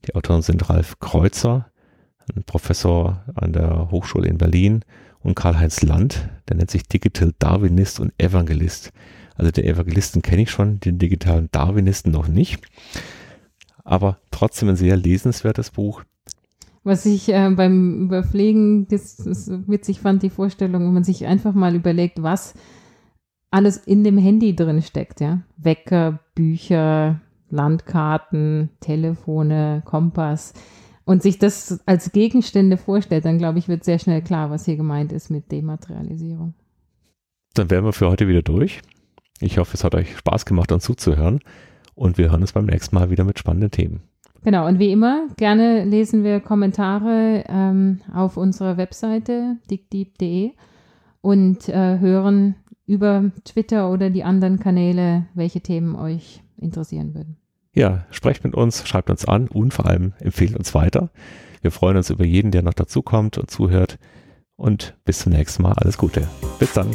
Die 0.06 0.14
Autoren 0.14 0.42
sind 0.42 0.68
Ralf 0.70 0.98
Kreuzer, 0.98 1.66
ein 2.34 2.44
Professor 2.44 3.22
an 3.34 3.52
der 3.52 3.90
Hochschule 3.90 4.28
in 4.28 4.38
Berlin, 4.38 4.84
und 5.22 5.34
Karl-Heinz 5.34 5.82
Land, 5.82 6.28
der 6.48 6.56
nennt 6.56 6.70
sich 6.70 6.88
Digital 6.88 7.32
Darwinist 7.38 8.00
und 8.00 8.12
Evangelist. 8.18 8.92
Also 9.36 9.50
den 9.50 9.64
Evangelisten 9.64 10.22
kenne 10.22 10.42
ich 10.42 10.50
schon, 10.50 10.80
den 10.80 10.98
digitalen 10.98 11.48
Darwinisten 11.52 12.12
noch 12.12 12.28
nicht. 12.28 12.62
Aber 13.84 14.18
trotzdem 14.30 14.68
ein 14.68 14.76
sehr 14.76 14.96
lesenswertes 14.96 15.70
Buch. 15.70 16.02
Was 16.84 17.06
ich 17.06 17.28
äh, 17.28 17.50
beim 17.50 18.04
Überpflegen 18.04 18.88
das, 18.88 19.16
das 19.16 19.50
witzig 19.68 20.00
fand, 20.00 20.22
die 20.22 20.30
Vorstellung, 20.30 20.84
wenn 20.84 20.94
man 20.94 21.04
sich 21.04 21.26
einfach 21.26 21.54
mal 21.54 21.74
überlegt, 21.74 22.22
was 22.22 22.54
alles 23.50 23.76
in 23.76 24.02
dem 24.02 24.18
Handy 24.18 24.56
drin 24.56 24.82
steckt, 24.82 25.20
ja. 25.20 25.42
Wecker, 25.56 26.20
Bücher, 26.34 27.20
Landkarten, 27.50 28.70
Telefone, 28.80 29.82
Kompass 29.84 30.54
und 31.04 31.22
sich 31.22 31.38
das 31.38 31.80
als 31.86 32.12
Gegenstände 32.12 32.76
vorstellt, 32.76 33.24
dann 33.24 33.38
glaube 33.38 33.58
ich, 33.58 33.68
wird 33.68 33.84
sehr 33.84 33.98
schnell 33.98 34.22
klar, 34.22 34.50
was 34.50 34.64
hier 34.64 34.76
gemeint 34.76 35.12
ist 35.12 35.30
mit 35.30 35.50
Dematerialisierung. 35.50 36.54
Dann 37.54 37.70
wären 37.70 37.84
wir 37.84 37.92
für 37.92 38.08
heute 38.08 38.28
wieder 38.28 38.42
durch. 38.42 38.80
Ich 39.40 39.58
hoffe, 39.58 39.74
es 39.74 39.84
hat 39.84 39.94
euch 39.94 40.16
Spaß 40.16 40.46
gemacht, 40.46 40.72
uns 40.72 40.84
zuzuhören. 40.84 41.40
Und 41.94 42.16
wir 42.16 42.30
hören 42.30 42.40
uns 42.40 42.52
beim 42.52 42.66
nächsten 42.66 42.94
Mal 42.94 43.10
wieder 43.10 43.24
mit 43.24 43.38
spannenden 43.38 43.70
Themen. 43.70 44.00
Genau, 44.44 44.66
und 44.66 44.78
wie 44.78 44.90
immer, 44.90 45.28
gerne 45.36 45.84
lesen 45.84 46.24
wir 46.24 46.40
Kommentare 46.40 47.44
ähm, 47.48 48.00
auf 48.12 48.36
unserer 48.36 48.76
Webseite 48.76 49.56
dickdeep.de 49.70 50.52
und 51.20 51.68
äh, 51.68 51.98
hören 51.98 52.56
über 52.86 53.30
Twitter 53.44 53.90
oder 53.90 54.10
die 54.10 54.24
anderen 54.24 54.58
Kanäle, 54.58 55.26
welche 55.34 55.60
Themen 55.60 55.94
euch 55.94 56.42
interessieren 56.56 57.14
würden. 57.14 57.36
Ja, 57.74 58.06
sprecht 58.10 58.44
mit 58.44 58.54
uns, 58.54 58.86
schreibt 58.86 59.08
uns 59.08 59.24
an 59.24 59.48
und 59.48 59.72
vor 59.72 59.86
allem 59.86 60.12
empfehlt 60.18 60.56
uns 60.56 60.74
weiter. 60.74 61.10
Wir 61.62 61.70
freuen 61.70 61.96
uns 61.96 62.10
über 62.10 62.24
jeden, 62.24 62.50
der 62.50 62.62
noch 62.62 62.74
dazukommt 62.74 63.38
und 63.38 63.50
zuhört. 63.50 63.98
Und 64.56 64.94
bis 65.04 65.20
zum 65.20 65.32
nächsten 65.32 65.62
Mal. 65.62 65.72
Alles 65.72 65.96
Gute. 65.96 66.28
Bis 66.58 66.72
dann. 66.74 66.94